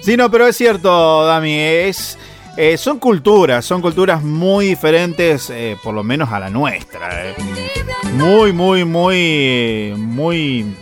Sí, 0.00 0.16
no, 0.16 0.30
pero 0.30 0.46
es 0.46 0.56
cierto, 0.56 1.26
Dami. 1.26 1.58
Es, 1.58 2.18
eh, 2.56 2.76
son 2.76 2.98
culturas, 2.98 3.64
son 3.64 3.80
culturas 3.80 4.22
muy 4.22 4.66
diferentes, 4.66 5.50
eh, 5.50 5.76
por 5.82 5.94
lo 5.94 6.02
menos 6.04 6.30
a 6.32 6.38
la 6.40 6.50
nuestra. 6.50 7.30
eh. 7.30 7.34
Muy, 8.14 8.52
muy, 8.52 8.84
muy, 8.84 9.94
muy, 9.96 10.76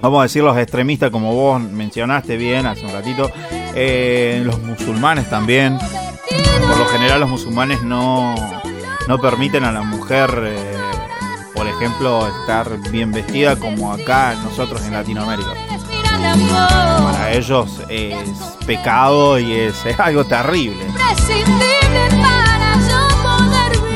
vamos 0.00 0.20
a 0.20 0.22
decir, 0.24 0.42
los 0.42 0.56
extremistas, 0.56 1.10
como 1.10 1.34
vos 1.34 1.60
mencionaste 1.60 2.36
bien 2.36 2.66
hace 2.66 2.84
un 2.86 2.92
ratito. 2.92 3.30
eh, 3.74 4.42
los 4.44 4.58
musulmanes 4.62 5.28
también. 5.28 5.78
Por 5.78 6.78
lo 6.78 6.86
general, 6.86 7.20
los 7.20 7.28
musulmanes 7.28 7.82
no, 7.82 8.34
no 9.06 9.18
permiten 9.20 9.64
a 9.64 9.72
la 9.72 9.82
mujer, 9.82 10.30
por 11.54 11.66
ejemplo, 11.66 12.26
estar 12.40 12.68
bien 12.90 13.12
vestida 13.12 13.56
como 13.56 13.92
acá 13.92 14.34
nosotros 14.42 14.82
en 14.84 14.92
Latinoamérica. 14.94 15.50
Para 16.20 17.32
ellos 17.32 17.68
es 17.88 18.16
pecado 18.66 19.38
y 19.38 19.52
es, 19.52 19.74
es 19.84 19.98
algo 20.00 20.24
terrible. 20.24 20.84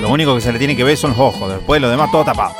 Lo 0.01 0.09
único 0.11 0.35
que 0.35 0.41
se 0.41 0.53
le 0.53 0.59
tiene 0.59 0.77
que 0.77 0.85
ver 0.85 0.97
son 0.97 1.11
los 1.11 1.21
ojos, 1.21 1.51
después 1.51 1.81
lo 1.81 1.89
demás 1.89 2.11
todo 2.11 2.25
tapado. 2.25 2.55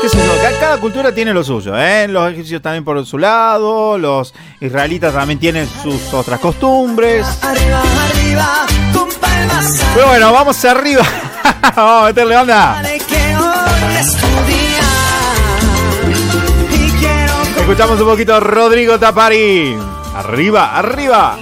¿Qué 0.00 0.08
sé 0.08 0.16
yo? 0.18 0.32
Ca- 0.42 0.58
Cada 0.58 0.78
cultura 0.78 1.14
tiene 1.14 1.32
lo 1.32 1.44
suyo, 1.44 1.76
¿eh? 1.78 2.08
Los 2.08 2.32
egipcios 2.32 2.60
también 2.62 2.84
por 2.84 3.04
su 3.06 3.18
lado, 3.18 3.98
los 3.98 4.34
israelitas 4.60 5.12
también 5.14 5.38
tienen 5.38 5.68
sus 5.82 6.12
otras 6.12 6.40
costumbres. 6.40 7.26
Arriba, 7.42 7.82
arriba, 8.10 8.66
con 8.92 9.08
palmas 9.20 9.80
Pero 9.94 10.08
bueno, 10.08 10.32
vamos 10.32 10.64
arriba. 10.64 11.04
vamos 11.76 12.02
a 12.02 12.06
meterle 12.06 12.36
onda. 12.36 12.82
Escuchamos 17.62 18.00
un 18.00 18.08
poquito 18.08 18.40
Rodrigo 18.40 18.98
Tapari. 18.98 19.78
Arriba. 20.16 20.76
Arriba, 20.76 21.38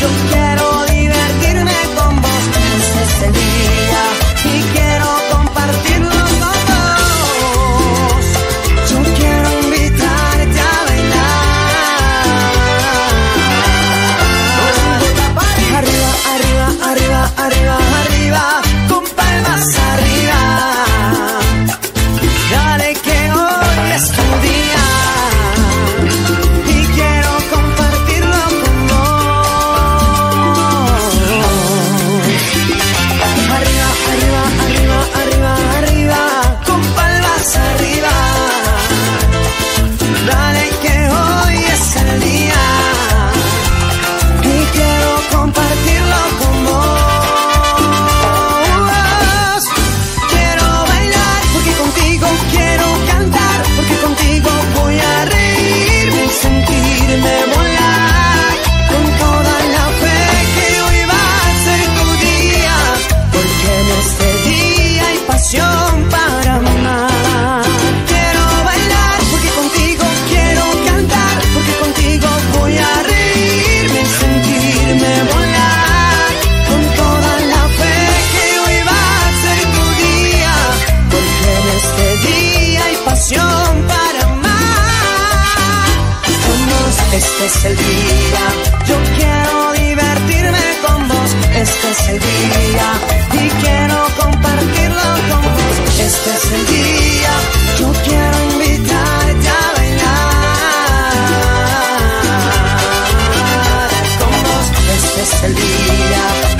Yo 0.00 0.08
quiero 0.30 0.66
divertirme 0.86 1.78
con 1.96 2.20
vos. 2.20 2.44
El 3.24 3.32
día. 3.32 4.02
Y 4.44 4.62
quiero 4.72 5.08
compartirlo 5.32 5.97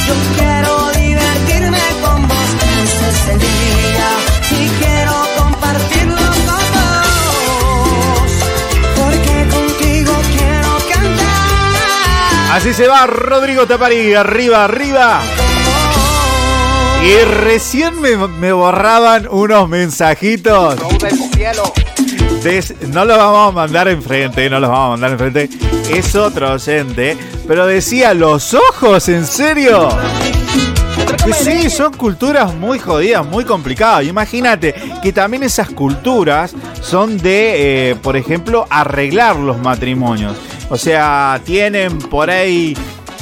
Yo 0.09 0.15
quiero 0.37 0.91
divertirme 0.93 1.79
con 2.03 2.27
vos. 2.27 2.49
Este 2.83 3.09
es 3.11 3.29
el 3.29 3.39
día. 3.39 4.09
Y 4.51 4.69
quiero 4.81 5.13
compartirlo 5.37 6.17
con 6.17 6.47
vos. 6.47 8.31
Porque 8.97 9.47
contigo 9.51 10.13
quiero 10.33 10.71
cantar. 10.91 12.57
Así 12.57 12.73
se 12.73 12.87
va 12.89 13.07
Rodrigo 13.07 13.67
Tapari, 13.67 14.15
arriba, 14.15 14.65
arriba. 14.65 15.21
Y 17.05 17.25
recién 17.25 18.01
me, 18.01 18.17
me 18.17 18.53
borraban 18.53 19.29
unos 19.31 19.69
mensajitos. 19.69 20.77
Des- 22.43 22.75
no 22.89 23.05
los 23.05 23.17
vamos 23.19 23.49
a 23.49 23.53
mandar 23.53 23.89
enfrente, 23.89 24.49
no 24.49 24.61
los 24.61 24.71
vamos 24.71 24.87
a 24.87 24.91
mandar 24.91 25.11
enfrente. 25.13 25.49
Es 25.93 26.15
otro 26.15 26.53
oyente. 26.55 27.17
Pero 27.47 27.67
decía, 27.67 28.15
¿los 28.15 28.55
ojos? 28.55 29.09
¿En 29.09 29.27
serio? 29.27 29.89
Que 31.25 31.33
sí, 31.33 31.71
son 31.71 31.93
culturas 31.95 32.55
muy 32.55 32.79
jodidas, 32.79 33.27
muy 33.27 33.45
complicadas. 33.45 34.05
Imagínate 34.05 34.75
que 35.03 35.13
también 35.13 35.43
esas 35.43 35.69
culturas 35.71 36.55
son 36.81 37.19
de, 37.19 37.91
eh, 37.91 37.97
por 37.97 38.17
ejemplo, 38.17 38.67
arreglar 38.71 39.37
los 39.37 39.59
matrimonios. 39.59 40.37
O 40.71 40.77
sea, 40.77 41.41
tienen 41.45 41.99
por 41.99 42.31
ahí 42.31 42.77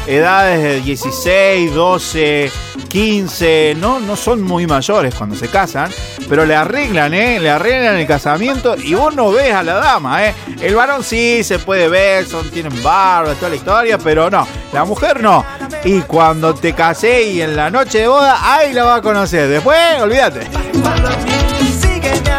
edades 0.06 0.62
de 0.62 0.80
16, 0.80 1.74
12, 1.74 2.50
15, 2.88 3.76
no, 3.78 4.00
no 4.00 4.16
son 4.16 4.42
muy 4.42 4.66
mayores 4.66 5.14
cuando 5.14 5.36
se 5.36 5.48
casan, 5.48 5.90
pero 6.28 6.44
le 6.44 6.54
arreglan, 6.54 7.14
¿eh? 7.14 7.38
Le 7.40 7.50
arreglan 7.50 7.96
el 7.96 8.06
casamiento 8.06 8.76
y 8.76 8.94
vos 8.94 9.14
no 9.14 9.30
ves 9.32 9.52
a 9.52 9.62
la 9.62 9.74
dama, 9.74 10.24
¿eh? 10.26 10.34
El 10.60 10.74
varón 10.74 11.02
sí 11.02 11.42
se 11.44 11.58
puede 11.58 11.88
ver, 11.88 12.26
son, 12.26 12.48
tienen 12.50 12.82
barba, 12.82 13.34
toda 13.34 13.50
la 13.50 13.56
historia, 13.56 13.98
pero 13.98 14.30
no, 14.30 14.46
la 14.72 14.84
mujer 14.84 15.22
no. 15.22 15.44
Y 15.84 16.00
cuando 16.00 16.54
te 16.54 16.72
casé 16.72 17.24
y 17.24 17.42
en 17.42 17.56
la 17.56 17.70
noche 17.70 17.98
de 18.00 18.08
boda, 18.08 18.38
ahí 18.42 18.72
la 18.72 18.84
vas 18.84 18.98
a 18.98 19.02
conocer. 19.02 19.48
Después, 19.48 19.78
olvídate. 20.00 20.40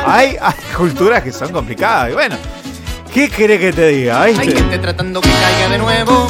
Hay, 0.05 0.37
hay 0.39 0.55
culturas 0.75 1.21
que 1.21 1.31
son 1.31 1.51
complicadas. 1.51 2.11
Y 2.11 2.13
bueno, 2.13 2.37
¿qué 3.13 3.29
querés 3.29 3.59
que 3.59 3.73
te 3.73 3.87
diga? 3.89 4.21
Hay 4.21 4.35
¿Viste? 4.37 4.55
gente 4.55 4.79
tratando 4.79 5.21
que 5.21 5.29
caiga 5.29 5.69
de 5.69 5.77
nuevo. 5.77 6.27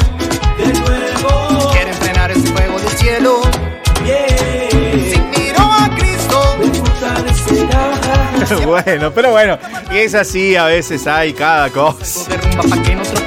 bueno, 8.66 9.12
pero 9.12 9.30
bueno, 9.30 9.58
es 9.92 10.14
así, 10.14 10.56
a 10.56 10.64
veces 10.64 11.06
hay 11.06 11.32
cada 11.32 11.70
cosa. 11.70 12.32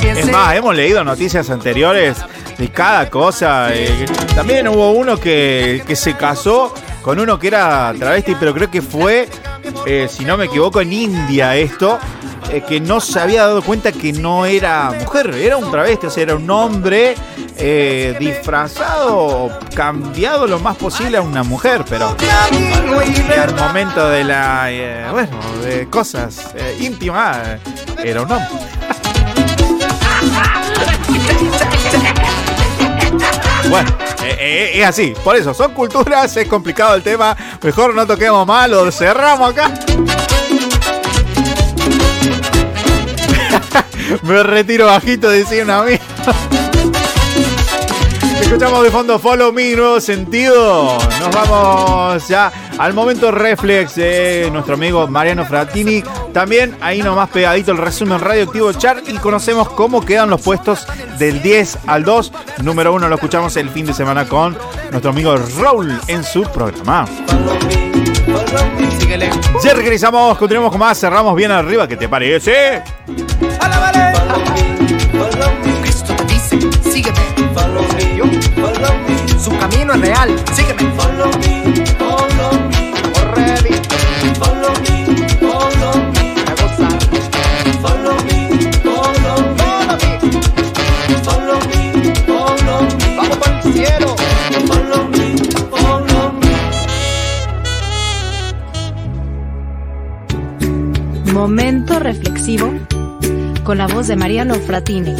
Es 0.03 0.31
más, 0.31 0.55
hemos 0.55 0.75
leído 0.75 1.03
noticias 1.03 1.49
anteriores 1.49 2.17
de 2.57 2.69
cada 2.69 3.09
cosa. 3.09 3.73
eh, 3.73 4.05
también 4.35 4.67
hubo 4.67 4.91
uno 4.91 5.17
que, 5.17 5.83
que 5.85 5.95
se 5.95 6.15
casó 6.15 6.73
con 7.01 7.19
uno 7.19 7.39
que 7.39 7.47
era 7.47 7.93
travesti, 7.97 8.35
pero 8.39 8.53
creo 8.53 8.69
que 8.69 8.81
fue, 8.81 9.27
eh, 9.85 10.07
si 10.09 10.25
no 10.25 10.37
me 10.37 10.45
equivoco, 10.45 10.81
en 10.81 10.93
India 10.93 11.55
esto, 11.55 11.99
eh, 12.51 12.63
que 12.67 12.79
no 12.79 12.99
se 12.99 13.19
había 13.19 13.47
dado 13.47 13.61
cuenta 13.61 13.91
que 13.91 14.13
no 14.13 14.45
era 14.45 14.91
mujer, 14.91 15.33
era 15.35 15.57
un 15.57 15.69
travesti, 15.71 16.07
o 16.07 16.09
sea, 16.09 16.23
era 16.23 16.35
un 16.35 16.49
hombre 16.49 17.15
eh, 17.57 18.15
disfrazado, 18.19 19.51
cambiado 19.75 20.47
lo 20.47 20.59
más 20.59 20.77
posible 20.77 21.17
a 21.17 21.21
una 21.21 21.43
mujer, 21.43 21.83
pero 21.89 22.15
al 23.37 23.55
momento 23.55 24.09
de 24.09 24.23
la, 24.23 25.09
bueno, 25.11 25.37
de 25.63 25.87
cosas 25.89 26.53
íntimas, 26.79 27.59
era 28.03 28.21
un 28.21 28.31
hombre. 28.31 28.47
Bueno, 33.69 33.89
eh, 34.31 34.37
eh, 34.39 34.81
es 34.81 34.87
así. 34.87 35.13
Por 35.23 35.35
eso, 35.35 35.53
son 35.53 35.73
culturas, 35.73 36.35
es 36.35 36.47
complicado 36.47 36.95
el 36.95 37.03
tema. 37.03 37.37
Mejor 37.61 37.93
no 37.93 38.07
toquemos 38.07 38.47
más, 38.47 38.67
lo 38.69 38.91
cerramos 38.91 39.51
acá. 39.51 39.71
Me 44.23 44.43
retiro 44.43 44.87
bajito, 44.87 45.29
decía 45.29 45.63
una 45.63 45.79
amiga. 45.79 46.01
Escuchamos 48.41 48.83
de 48.83 48.91
fondo 48.91 49.17
Follow 49.17 49.53
Me, 49.53 49.73
nuevo 49.75 50.01
sentido. 50.01 50.97
Nos 51.19 51.31
vamos 51.31 52.27
ya 52.27 52.51
al 52.81 52.95
momento 52.95 53.29
reflex 53.29 53.93
de 53.93 54.49
nuestro 54.51 54.73
amigo 54.73 55.07
Mariano 55.07 55.45
Fratini. 55.45 56.03
También 56.33 56.75
ahí 56.81 57.03
nomás 57.03 57.29
pegadito 57.29 57.71
el 57.71 57.77
resumen 57.77 58.19
radioactivo 58.19 58.73
chart 58.73 59.07
y 59.07 59.15
conocemos 59.19 59.69
cómo 59.69 60.03
quedan 60.03 60.31
los 60.31 60.41
puestos 60.41 60.87
del 61.19 61.43
10 61.43 61.77
al 61.85 62.03
2. 62.03 62.31
Número 62.63 62.91
1 62.91 63.07
lo 63.07 63.13
escuchamos 63.13 63.55
el 63.57 63.69
fin 63.69 63.85
de 63.85 63.93
semana 63.93 64.27
con 64.27 64.57
nuestro 64.89 65.11
amigo 65.11 65.35
Raúl 65.59 65.95
en 66.07 66.23
su 66.23 66.41
programa. 66.41 67.05
Ya 69.63 69.73
regresamos, 69.75 70.35
continuamos 70.39 70.71
con 70.71 70.79
más, 70.79 70.99
cerramos 70.99 71.35
bien 71.35 71.51
arriba, 71.51 71.87
¿qué 71.87 71.97
te 71.97 72.09
parece? 72.09 72.81
Cristo 75.83 76.15
te 76.15 76.23
dice, 76.25 76.59
sígueme. 76.91 77.19
Follow 77.53 77.83
me, 77.93 78.41
follow 78.59 78.93
me. 79.07 79.39
Su 79.39 79.55
camino 79.59 79.93
es 79.93 80.01
real, 80.01 80.35
sígueme. 80.55 81.80
Momento 101.33 101.97
reflexivo 101.97 102.73
con 103.63 103.77
la 103.77 103.87
voz 103.87 104.07
de 104.07 104.17
Mariano 104.17 104.55
Fratini. 104.55 105.15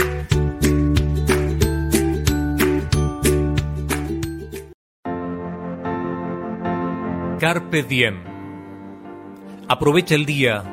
Carpe 7.39 7.83
diem. 7.83 8.17
Aprovecha 9.69 10.15
el 10.15 10.25
día. 10.25 10.63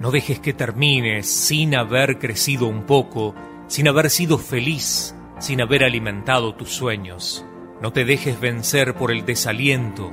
No 0.00 0.10
dejes 0.10 0.40
que 0.40 0.52
termines 0.52 1.28
sin 1.28 1.76
haber 1.76 2.18
crecido 2.18 2.66
un 2.66 2.82
poco, 2.82 3.36
sin 3.68 3.86
haber 3.86 4.10
sido 4.10 4.36
feliz, 4.36 5.14
sin 5.38 5.60
haber 5.60 5.84
alimentado 5.84 6.56
tus 6.56 6.70
sueños. 6.70 7.46
No 7.80 7.92
te 7.92 8.04
dejes 8.04 8.40
vencer 8.40 8.94
por 8.94 9.12
el 9.12 9.24
desaliento. 9.24 10.12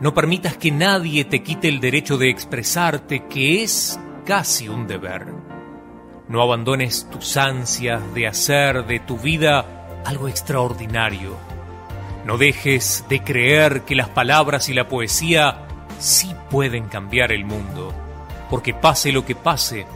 No 0.00 0.14
permitas 0.14 0.56
que 0.56 0.70
nadie 0.70 1.26
te 1.26 1.42
quite 1.42 1.68
el 1.68 1.80
derecho 1.80 2.16
de 2.16 2.30
expresarte, 2.30 3.26
que 3.28 3.62
es 3.62 4.00
casi 4.26 4.68
un 4.68 4.88
deber. 4.88 5.28
No 6.28 6.42
abandones 6.42 7.08
tus 7.10 7.36
ansias 7.36 8.02
de 8.12 8.26
hacer 8.26 8.84
de 8.84 8.98
tu 8.98 9.16
vida 9.16 10.02
algo 10.04 10.28
extraordinario. 10.28 11.36
No 12.24 12.36
dejes 12.36 13.04
de 13.08 13.22
creer 13.22 13.82
que 13.82 13.94
las 13.94 14.08
palabras 14.08 14.68
y 14.68 14.74
la 14.74 14.88
poesía 14.88 15.68
sí 16.00 16.34
pueden 16.50 16.88
cambiar 16.88 17.30
el 17.30 17.44
mundo, 17.44 17.94
porque 18.50 18.74
pase 18.74 19.12
lo 19.12 19.24
que 19.24 19.36
pase, 19.36 19.86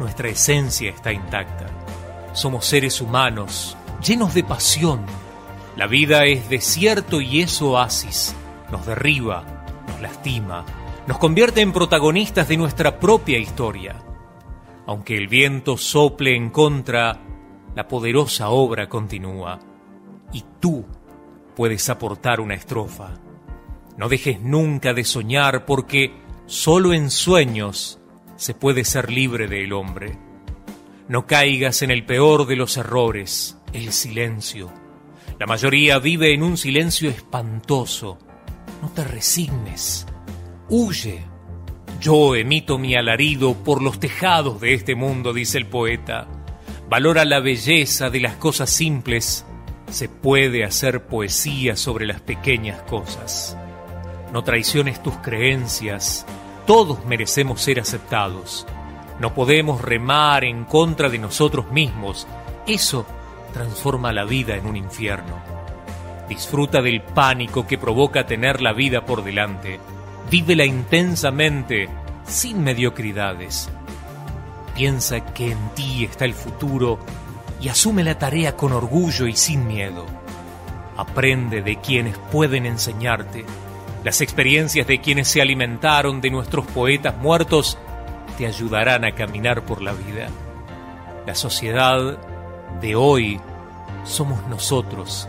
nuestra 0.00 0.30
esencia 0.30 0.90
está 0.90 1.12
intacta. 1.12 1.66
Somos 2.32 2.64
seres 2.64 3.02
humanos, 3.02 3.76
llenos 4.02 4.32
de 4.32 4.44
pasión. 4.44 5.04
La 5.76 5.86
vida 5.86 6.24
es 6.24 6.48
desierto 6.48 7.20
y 7.20 7.42
es 7.42 7.60
oasis. 7.60 8.34
Nos 8.70 8.86
derriba, 8.86 9.44
nos 9.86 10.00
lastima, 10.00 10.64
nos 11.06 11.18
convierte 11.18 11.60
en 11.60 11.72
protagonistas 11.72 12.48
de 12.48 12.56
nuestra 12.56 12.98
propia 12.98 13.38
historia. 13.38 14.02
Aunque 14.86 15.16
el 15.16 15.28
viento 15.28 15.76
sople 15.76 16.34
en 16.34 16.50
contra, 16.50 17.20
la 17.74 17.88
poderosa 17.88 18.48
obra 18.48 18.88
continúa. 18.88 19.58
Y 20.32 20.44
tú 20.60 20.84
puedes 21.54 21.88
aportar 21.90 22.40
una 22.40 22.54
estrofa. 22.54 23.20
No 23.96 24.08
dejes 24.08 24.40
nunca 24.40 24.94
de 24.94 25.04
soñar 25.04 25.66
porque 25.66 26.12
solo 26.46 26.92
en 26.92 27.10
sueños 27.10 28.00
se 28.36 28.54
puede 28.54 28.84
ser 28.84 29.10
libre 29.10 29.46
del 29.46 29.72
hombre. 29.72 30.18
No 31.08 31.26
caigas 31.26 31.82
en 31.82 31.90
el 31.90 32.04
peor 32.06 32.46
de 32.46 32.56
los 32.56 32.76
errores, 32.76 33.58
el 33.72 33.92
silencio. 33.92 34.72
La 35.38 35.46
mayoría 35.46 35.98
vive 35.98 36.32
en 36.32 36.42
un 36.42 36.56
silencio 36.56 37.10
espantoso. 37.10 38.18
No 38.80 38.88
te 38.90 39.04
resignes. 39.04 40.06
Huye. 40.68 41.22
Yo 42.00 42.34
emito 42.34 42.78
mi 42.78 42.94
alarido 42.94 43.54
por 43.54 43.82
los 43.82 44.00
tejados 44.00 44.60
de 44.60 44.74
este 44.74 44.94
mundo, 44.94 45.32
dice 45.32 45.58
el 45.58 45.66
poeta. 45.66 46.26
Valora 46.88 47.24
la 47.24 47.40
belleza 47.40 48.08
de 48.08 48.20
las 48.20 48.36
cosas 48.36 48.70
simples. 48.70 49.44
Se 49.90 50.08
puede 50.08 50.64
hacer 50.64 51.06
poesía 51.06 51.76
sobre 51.76 52.06
las 52.06 52.20
pequeñas 52.20 52.80
cosas. 52.82 53.56
No 54.32 54.42
traiciones 54.42 55.02
tus 55.02 55.14
creencias. 55.18 56.26
Todos 56.66 57.04
merecemos 57.04 57.60
ser 57.60 57.78
aceptados. 57.78 58.66
No 59.20 59.34
podemos 59.34 59.82
remar 59.82 60.44
en 60.44 60.64
contra 60.64 61.10
de 61.10 61.18
nosotros 61.18 61.70
mismos. 61.70 62.26
Eso 62.66 63.06
transforma 63.52 64.12
la 64.12 64.24
vida 64.24 64.56
en 64.56 64.66
un 64.66 64.76
infierno. 64.76 65.42
Disfruta 66.28 66.80
del 66.80 67.02
pánico 67.02 67.66
que 67.66 67.76
provoca 67.76 68.26
tener 68.26 68.62
la 68.62 68.72
vida 68.72 69.04
por 69.04 69.22
delante. 69.22 69.78
Vívela 70.30 70.64
intensamente, 70.64 71.88
sin 72.26 72.62
mediocridades. 72.62 73.68
Piensa 74.74 75.24
que 75.24 75.52
en 75.52 75.70
ti 75.74 76.04
está 76.04 76.24
el 76.24 76.34
futuro 76.34 76.98
y 77.60 77.68
asume 77.68 78.02
la 78.02 78.18
tarea 78.18 78.56
con 78.56 78.72
orgullo 78.72 79.26
y 79.26 79.36
sin 79.36 79.66
miedo. 79.66 80.06
Aprende 80.96 81.62
de 81.62 81.76
quienes 81.76 82.18
pueden 82.18 82.66
enseñarte. 82.66 83.44
Las 84.02 84.20
experiencias 84.20 84.86
de 84.86 85.00
quienes 85.00 85.28
se 85.28 85.40
alimentaron 85.40 86.20
de 86.20 86.30
nuestros 86.30 86.66
poetas 86.66 87.16
muertos 87.16 87.78
te 88.36 88.46
ayudarán 88.46 89.04
a 89.04 89.14
caminar 89.14 89.64
por 89.64 89.80
la 89.80 89.92
vida. 89.92 90.28
La 91.26 91.34
sociedad 91.34 92.18
de 92.80 92.96
hoy 92.96 93.40
somos 94.04 94.46
nosotros, 94.48 95.28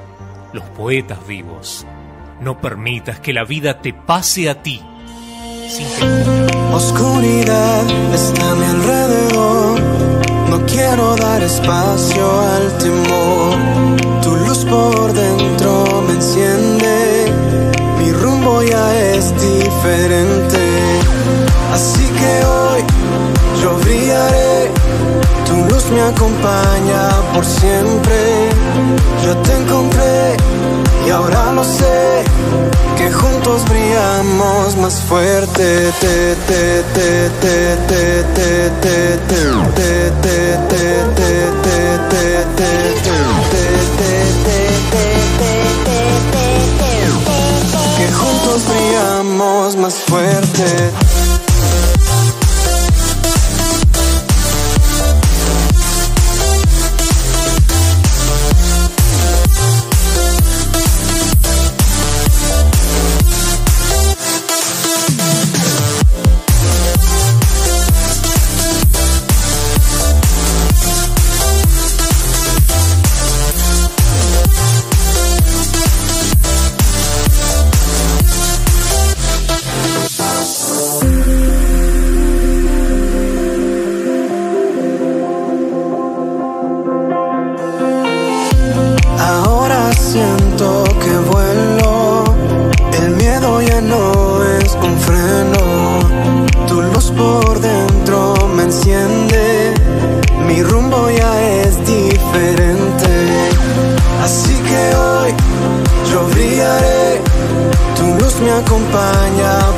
los 0.51 0.63
poetas 0.71 1.25
vivos. 1.27 1.85
No 2.41 2.59
permitas 2.59 3.19
que 3.19 3.33
la 3.33 3.45
vida 3.45 3.81
te 3.81 3.93
pase 3.93 4.49
a 4.49 4.61
ti. 4.61 4.81
Sin. 5.69 5.87
Oscuridad 6.73 7.83
está 8.13 8.51
a 8.51 8.55
mi 8.55 8.65
alrededor. 8.65 9.79
No 10.49 10.65
quiero 10.65 11.15
dar 11.15 11.41
espacio 11.41 12.41
al 12.41 12.77
temor. 12.77 13.55
Tu 14.21 14.35
luz 14.35 14.65
por 14.65 15.13
dentro 15.13 16.03
me 16.05 16.13
enciende. 16.13 17.31
Mi 17.99 18.11
rumbo 18.11 18.61
ya 18.63 18.95
es 19.13 19.33
diferente. 19.39 20.59
Así 21.73 22.03
que 22.03 22.45
hoy 22.45 22.81
yo 23.61 23.77
brillaré. 23.77 24.71
Tu 25.47 25.73
luz 25.73 25.89
me 25.91 26.01
acompaña 26.01 27.09
por 27.33 27.45
siempre. 27.45 28.49
Yo 29.23 29.37
te 29.37 29.53
encontré 29.57 30.35
y 31.05 31.09
ahora 31.09 31.51
lo 31.53 31.63
sé. 31.63 32.23
Que 32.97 33.11
juntos 33.11 33.63
brillamos 33.69 34.77
más 34.77 35.01
fuerte. 35.01 35.91
Te, 35.99 36.35
te, 36.47 36.83
te, 36.93 37.29
te, 37.41 37.75
te, 37.89 38.23
te, 38.33 38.69
te, 38.81 39.19
te, 39.21 39.51
te, 39.75 40.15
te, 40.21 40.57
te, 40.61 40.85
te, 40.85 41.35
te, 41.35 41.65
te, 41.65 41.95
Que 47.97 48.07
juntos 48.11 48.61
brillamos 48.67 49.75
más 49.77 49.95
fuerte. 49.95 51.04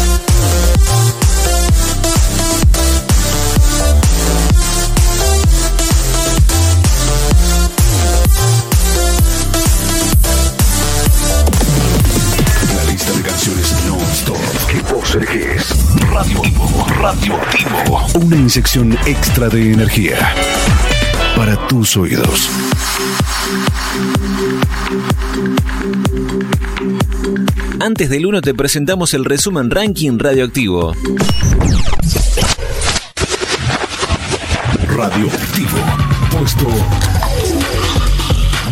Una 18.16 18.38
inyección 18.38 18.98
extra 19.06 19.50
de 19.50 19.74
energía 19.74 20.18
para 21.36 21.68
tus 21.68 21.98
oídos. 21.98 22.50
Antes 27.82 28.10
del 28.10 28.26
1 28.26 28.42
te 28.42 28.54
presentamos 28.54 29.14
el 29.14 29.26
resumen 29.26 29.70
ranking 29.70 30.18
radioactivo. 30.18 30.94
Radioactivo. 34.96 35.78
Puesto 36.32 36.68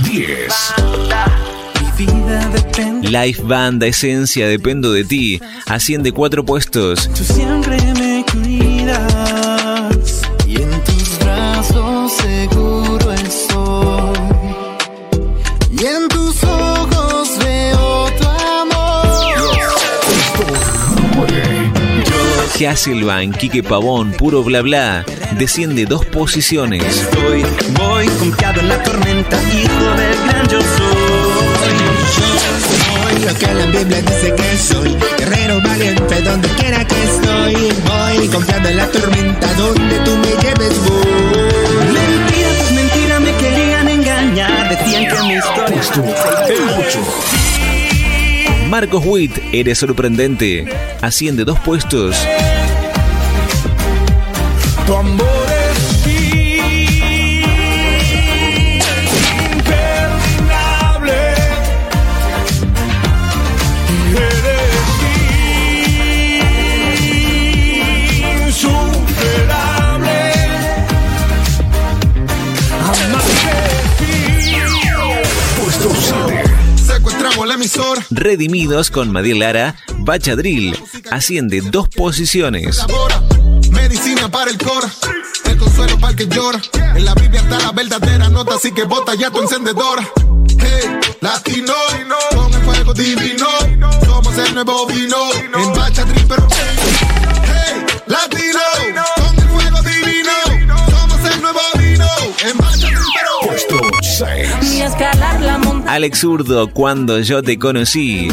10. 0.06 0.54
Live 3.02 3.42
Banda 3.44 3.88
Esencia 3.88 4.48
Dependo 4.48 4.94
de 4.94 5.04
ti 5.04 5.42
asciende 5.68 6.14
cuatro 6.14 6.46
puestos. 6.46 7.10
Tú 7.14 7.24
siempre 7.24 7.93
Hasselbank, 22.62 23.38
Quique 23.38 23.64
Pavón, 23.64 24.12
Puro 24.12 24.44
Bla 24.44 24.62
Bla 24.62 25.04
desciende 25.38 25.86
dos 25.86 26.06
posiciones. 26.06 26.84
Estoy, 26.84 27.44
voy 27.78 28.08
confiado 28.08 28.60
en 28.62 28.70
la 28.70 28.84
tormenta, 28.84 29.42
hijo 29.52 29.86
del 29.98 30.16
gran 30.26 30.48
yo 30.48 30.60
soy. 30.62 31.74
Yo 32.18 32.28
soy 32.70 33.26
lo 33.26 33.34
que 33.40 33.54
la 33.54 33.66
Biblia 33.66 34.02
dice 34.02 34.34
que 34.36 34.58
soy, 34.58 34.98
guerrero 35.18 35.62
valiente 35.62 36.22
donde 36.22 36.48
quiera 36.50 36.86
que 36.86 37.04
estoy. 37.04 37.74
Voy 37.86 38.28
confiado 38.30 38.70
en 38.70 38.78
la 38.78 38.88
tormenta, 38.88 39.54
donde 39.56 40.00
tú 40.00 40.12
me 40.18 40.32
lleves 40.44 40.80
voy. 40.86 41.04
Mentira, 41.92 42.50
pues 42.60 42.72
mentira, 42.72 43.20
me 43.20 43.36
querían 43.36 43.88
engañar, 43.90 44.70
decían 44.70 45.08
que 45.08 45.24
mi 45.24 45.34
historia... 45.36 45.82
Marcos 48.74 49.04
Witt, 49.06 49.38
Eres 49.52 49.78
sorprendente, 49.78 50.66
asciende 51.00 51.46
dos 51.46 51.60
puestos. 51.60 52.18
Redimidos 78.24 78.90
con 78.90 79.12
Madiel 79.12 79.40
Lara, 79.40 79.76
Bachadril. 79.98 80.82
Asciende 81.12 81.60
dos 81.60 81.90
posiciones. 81.90 82.80
Medicina 83.70 84.30
para 84.32 84.50
el 84.50 84.58
cora. 84.58 84.90
El 85.44 85.58
consuelo 85.58 86.00
para 86.00 86.12
el 86.12 86.16
que 86.16 86.28
llora. 86.34 86.62
En 86.96 87.04
la 87.04 87.16
Biblia 87.16 87.42
está 87.42 87.60
la 87.60 87.74
verdadera 87.74 88.30
nota, 88.30 88.56
así 88.56 88.72
que 88.72 88.86
bota 88.86 89.14
ya 89.16 89.30
tu 89.30 89.42
encendedora. 89.42 90.08
Hey, 90.58 91.00
latino, 91.20 91.74
con 92.34 92.54
el 92.54 92.62
fuego 92.62 92.94
divino. 92.94 93.46
Somos 94.06 94.38
el 94.38 94.54
nuevo 94.56 94.88
vino. 94.88 95.18
En 95.34 95.74
Bachadril, 95.74 96.26
pero. 96.26 96.48
Alex 105.94 106.22
Zurdo, 106.22 106.70
cuando 106.70 107.20
yo 107.20 107.44
te 107.44 107.60
conocí. 107.60 108.28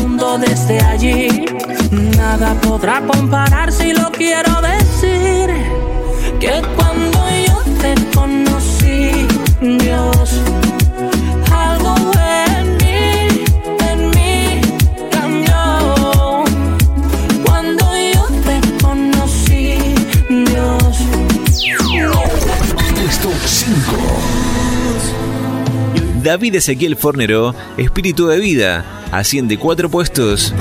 David 26.22 26.56
Ezequiel 26.56 26.96
Fornero, 26.96 27.54
Espíritu 27.78 28.26
de 28.26 28.38
Vida. 28.38 28.84
Asciende 29.10 29.56
cuatro 29.56 29.88
puestos. 29.88 30.52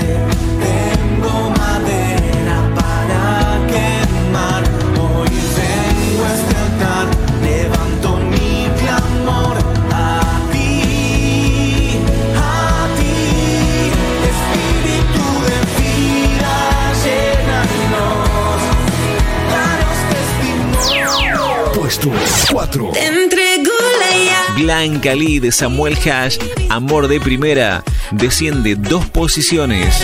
Lee 24.88 25.40
de 25.40 25.52
Samuel 25.52 25.94
Hash, 25.94 26.38
Amor 26.70 27.06
de 27.06 27.20
Primera. 27.20 27.84
Desciende 28.12 28.76
dos 28.76 29.04
posiciones. 29.06 29.94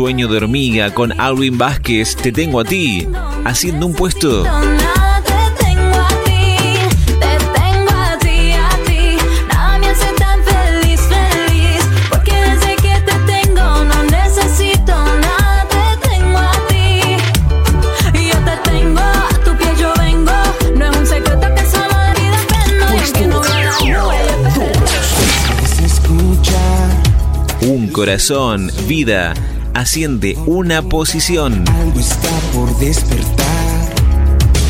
Sueño 0.00 0.28
de 0.28 0.38
hormiga 0.38 0.94
con 0.94 1.12
Alvin 1.20 1.58
Vázquez. 1.58 2.16
Te 2.16 2.32
tengo 2.32 2.60
a 2.60 2.64
ti. 2.64 3.06
Haciendo 3.44 3.84
un 3.84 3.92
puesto. 3.92 4.46
Corazón, 28.00 28.70
vida. 28.88 29.34
Asciende 29.74 30.36
una 30.46 30.82
posición. 30.82 31.64
Algo 31.68 32.00
está 32.00 32.28
por 32.52 32.76
despertar, 32.78 33.94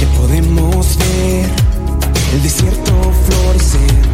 ya 0.00 0.08
podemos 0.20 0.96
ver 0.98 1.48
el 2.34 2.42
desierto 2.42 2.92
florecer. 3.26 4.06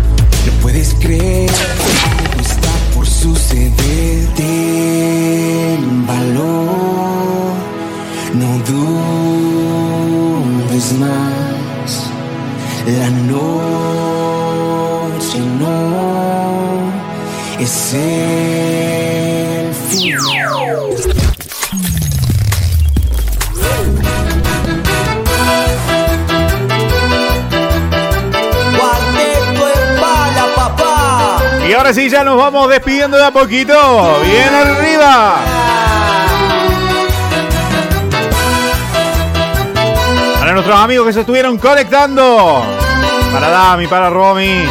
No 0.46 0.52
puedes 0.62 0.94
creer, 0.94 1.50
algo 1.50 2.40
está 2.40 2.70
por 2.94 3.06
suceder. 3.06 4.26
Ten 4.36 6.06
valor, 6.06 7.54
no 8.34 8.58
dudes 10.74 10.92
más. 10.98 12.10
La 12.86 13.10
noche 13.10 13.38
no 15.58 16.92
es 17.58 17.70
final. 17.70 19.25
Y 31.68 31.72
ahora 31.72 31.94
sí, 31.94 32.08
ya 32.10 32.22
nos 32.24 32.36
vamos 32.36 32.68
despidiendo 32.68 33.16
de 33.16 33.24
a 33.24 33.30
poquito. 33.30 34.20
Bien 34.24 34.54
arriba. 34.54 35.36
Para 40.38 40.52
nuestros 40.52 40.76
amigos 40.78 41.06
que 41.06 41.12
se 41.14 41.20
estuvieron 41.20 41.58
conectando. 41.58 42.62
Para 43.32 43.48
Dami, 43.48 43.86
para 43.86 44.10
Romy. 44.10 44.64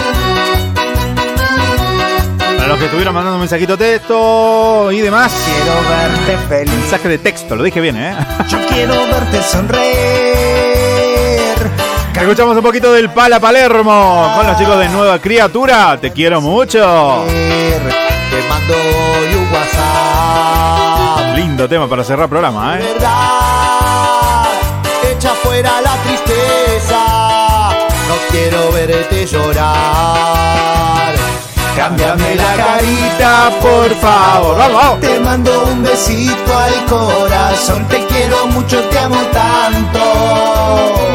Para 2.65 2.73
los 2.73 2.79
que 2.79 2.85
estuvieron 2.85 3.13
mandando 3.13 3.37
mensajito 3.37 3.77
texto 3.77 4.91
y 4.91 4.99
demás. 4.99 5.31
Quiero 5.45 5.75
verte 5.87 6.35
feliz. 6.47 6.73
Mensaje 6.73 7.09
de 7.09 7.19
texto, 7.19 7.55
lo 7.55 7.61
dije 7.61 7.79
bien, 7.79 7.95
¿eh? 7.95 8.15
Yo 8.49 8.57
quiero 8.67 8.95
verte 9.05 9.43
sonreír. 9.43 9.93
Escuchamos 12.19 12.57
un 12.57 12.63
poquito 12.63 12.91
del 12.91 13.11
Pala 13.11 13.39
Palermo 13.39 14.33
con 14.35 14.47
los 14.47 14.57
chicos 14.57 14.79
de 14.79 14.89
Nueva 14.89 15.19
Criatura. 15.19 15.99
Te 16.01 16.11
quiero 16.11 16.41
mucho. 16.41 17.23
Te 17.27 18.49
mando 18.49 18.73
un 18.73 19.53
WhatsApp. 19.53 21.35
Lindo 21.35 21.69
tema 21.69 21.87
para 21.87 22.03
cerrar 22.03 22.27
programa, 22.27 22.79
¿eh? 22.79 22.83
verdad, 22.83 24.45
echa 25.11 25.35
fuera 25.35 25.81
la 25.81 25.95
tristeza. 25.97 26.97
No 28.07 28.15
quiero 28.31 28.71
verte 28.71 29.27
llorar. 29.27 30.84
Cámbiame 31.75 32.35
la 32.35 32.55
carita, 32.55 33.51
por 33.61 33.93
favor. 33.95 34.57
Vamos. 34.57 34.99
Te 35.01 35.19
mando 35.19 35.65
un 35.65 35.83
besito 35.83 36.57
al 36.57 36.85
corazón. 36.85 37.85
Te 37.89 38.05
quiero 38.05 38.47
mucho, 38.47 38.81
te 38.85 38.97
amo 38.99 39.21
tanto. 39.33 39.99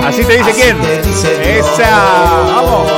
Así 0.07 0.23
te 0.23 0.37
dice 0.37 0.53
quién. 0.53 0.79
te 0.81 1.03
dice 1.03 1.39
Dios. 1.39 1.67
Esa. 1.67 1.91
Vamos. 2.55 2.91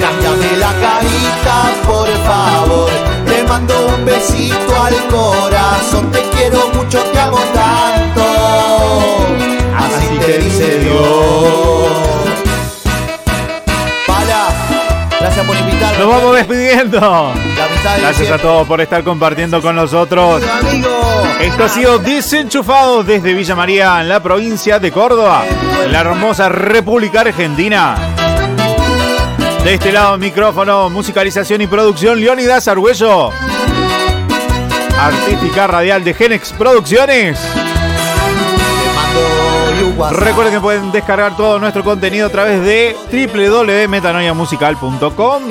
Cámbiame 0.00 0.56
la 0.58 0.72
carita, 0.84 1.70
por 1.86 2.08
favor. 2.26 2.90
Te 3.24 3.42
mando 3.44 3.86
un 3.86 4.04
besito 4.04 4.82
al 4.82 4.96
corazón. 5.08 6.10
Te 6.10 6.20
quiero 6.36 6.68
mucho, 6.74 6.98
te 7.04 7.18
amo 7.20 7.38
tanto. 7.54 8.22
Así 9.78 10.18
te 10.18 10.38
dice 10.38 10.78
Dios. 10.80 12.21
Gracias 15.34 15.46
por 15.46 15.56
invitarme. 15.56 15.98
Nos 15.98 16.08
vamos 16.08 16.36
despidiendo. 16.36 17.00
La 17.00 17.68
mitad 17.68 17.94
de 17.94 18.00
Gracias 18.02 18.30
a 18.30 18.38
todos 18.38 18.66
por 18.66 18.80
estar 18.80 19.02
compartiendo 19.02 19.62
con 19.62 19.76
nosotros. 19.76 20.42
Amigo. 20.60 21.22
Esto 21.40 21.64
ha 21.64 21.68
sido 21.68 21.98
Desenchufados 21.98 23.06
desde 23.06 23.32
Villa 23.32 23.54
María, 23.54 24.00
en 24.00 24.08
la 24.08 24.22
provincia 24.22 24.78
de 24.78 24.92
Córdoba, 24.92 25.44
en 25.84 25.92
la 25.92 26.00
hermosa 26.00 26.48
República 26.48 27.22
Argentina. 27.22 27.96
De 29.64 29.74
este 29.74 29.92
lado, 29.92 30.18
micrófono, 30.18 30.90
musicalización 30.90 31.62
y 31.62 31.66
producción, 31.66 32.20
Leonidas 32.20 32.68
Argüello. 32.68 33.30
Artística 34.98 35.66
radial 35.66 36.04
de 36.04 36.14
Genex 36.14 36.52
Producciones. 36.52 37.38
Recuerden 40.12 40.54
que 40.54 40.60
pueden 40.60 40.92
descargar 40.92 41.36
todo 41.36 41.58
nuestro 41.58 41.82
contenido 41.82 42.28
a 42.28 42.30
través 42.30 42.62
de 42.62 42.94
www.metanoiamusical.com. 43.10 45.42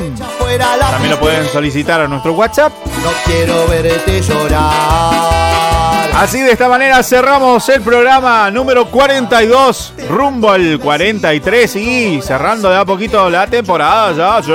También 0.91 1.11
lo 1.11 1.19
pueden 1.19 1.45
solicitar 1.47 2.01
a 2.01 2.07
nuestro 2.07 2.34
WhatsApp 2.34 2.71
No 3.03 3.09
quiero 3.25 3.67
verte 3.67 4.21
llorar. 4.21 6.09
Así 6.13 6.39
de 6.41 6.51
esta 6.51 6.67
manera 6.69 7.01
cerramos 7.03 7.67
el 7.69 7.82
programa 7.82 8.51
número 8.51 8.86
42, 8.86 9.93
rumbo 10.09 10.51
al 10.51 10.77
43 10.79 11.75
y 11.77 12.21
cerrando 12.21 12.69
de 12.69 12.77
a 12.77 12.86
poquito 12.86 13.29
la 13.29 13.47
temporada 13.47 14.11
ya. 14.11 14.43
sí. 14.43 14.51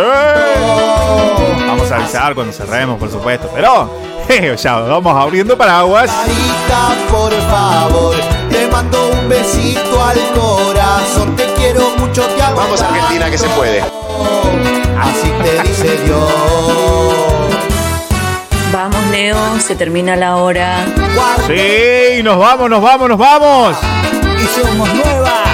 Vamos 1.67 1.91
a 1.91 1.97
avisar 1.97 2.35
cuando 2.35 2.53
cerremos, 2.53 2.99
por 2.99 3.11
supuesto, 3.11 3.51
pero 3.55 3.91
vamos 4.65 5.17
abriendo 5.17 5.57
paraguas. 5.57 6.11
Carita, 6.11 7.11
por 7.11 7.33
favor, 7.33 8.17
te 8.51 8.67
mando 8.69 9.11
un 9.11 9.29
besito 9.29 10.03
al 10.03 10.19
corazón. 10.33 11.37
Te 11.37 11.45
quiero 11.55 11.91
mucho, 11.99 12.23
te 12.23 12.43
amo. 12.43 12.57
Vamos 12.57 12.83
Argentina 12.83 13.31
que 13.31 13.39
se 13.39 13.49
puede. 13.51 13.81
Así 13.81 15.31
te 15.43 15.63
dice 15.63 16.05
Dios. 16.05 16.33
Vamos, 18.73 19.07
Leo, 19.11 19.39
se 19.61 19.77
termina 19.77 20.17
la 20.17 20.37
hora. 20.37 20.85
Sí, 21.47 22.23
nos 22.23 22.39
vamos, 22.39 22.69
nos 22.69 22.83
vamos, 22.83 23.09
nos 23.09 23.19
vamos. 23.19 23.77
Y 24.39 24.61
somos 24.61 24.93
nueva 24.93 25.46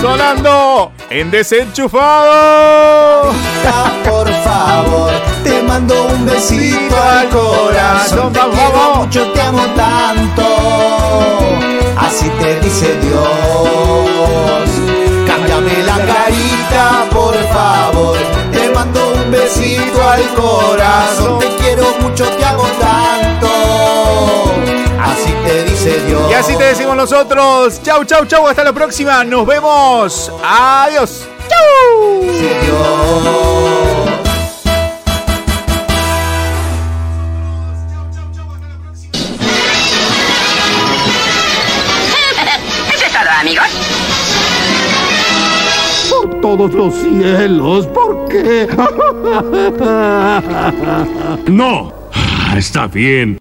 Sonando 0.00 0.92
en 1.10 1.30
desenchufado. 1.30 3.32
Por 4.08 4.26
favor, 4.42 5.12
te 5.44 5.62
mando 5.62 6.06
un 6.06 6.24
besito 6.24 6.96
al 6.96 7.28
corazón. 7.28 8.32
Te 8.32 8.40
quiero 8.40 8.94
mucho, 8.96 9.30
te 9.32 9.42
amo 9.42 9.62
tanto. 9.76 10.42
Así 11.98 12.30
te 12.40 12.60
dice 12.60 12.96
Dios. 13.02 14.70
Cámbiame 15.26 15.82
la 15.82 15.98
carita, 15.98 17.04
por 17.10 17.34
favor. 17.52 18.16
Te 18.52 18.70
mando 18.70 19.12
un 19.12 19.30
besito 19.30 20.02
al 20.08 20.26
corazón. 20.34 21.40
Te 21.40 21.48
quiero 21.62 21.84
mucho, 22.00 22.24
te 22.24 22.44
amo 22.46 22.64
tanto. 22.80 23.49
Y 25.82 26.34
así 26.34 26.56
te 26.56 26.64
decimos 26.64 26.94
nosotros. 26.94 27.80
Chau, 27.82 28.04
chau, 28.04 28.26
chau. 28.26 28.46
Hasta 28.46 28.62
la 28.64 28.72
próxima. 28.72 29.24
Nos 29.24 29.46
vemos. 29.46 30.30
Adiós. 30.44 31.26
Chau. 31.48 33.10
Eso 42.92 43.04
es 43.06 43.12
todo, 43.12 43.30
amigos. 43.40 43.66
Por 46.10 46.40
todos 46.40 46.72
los 46.72 46.94
cielos, 46.94 47.86
¿por 47.88 48.28
qué? 48.28 48.66
No. 51.50 51.92
Ah, 52.12 52.54
Está 52.56 52.86
bien. 52.86 53.40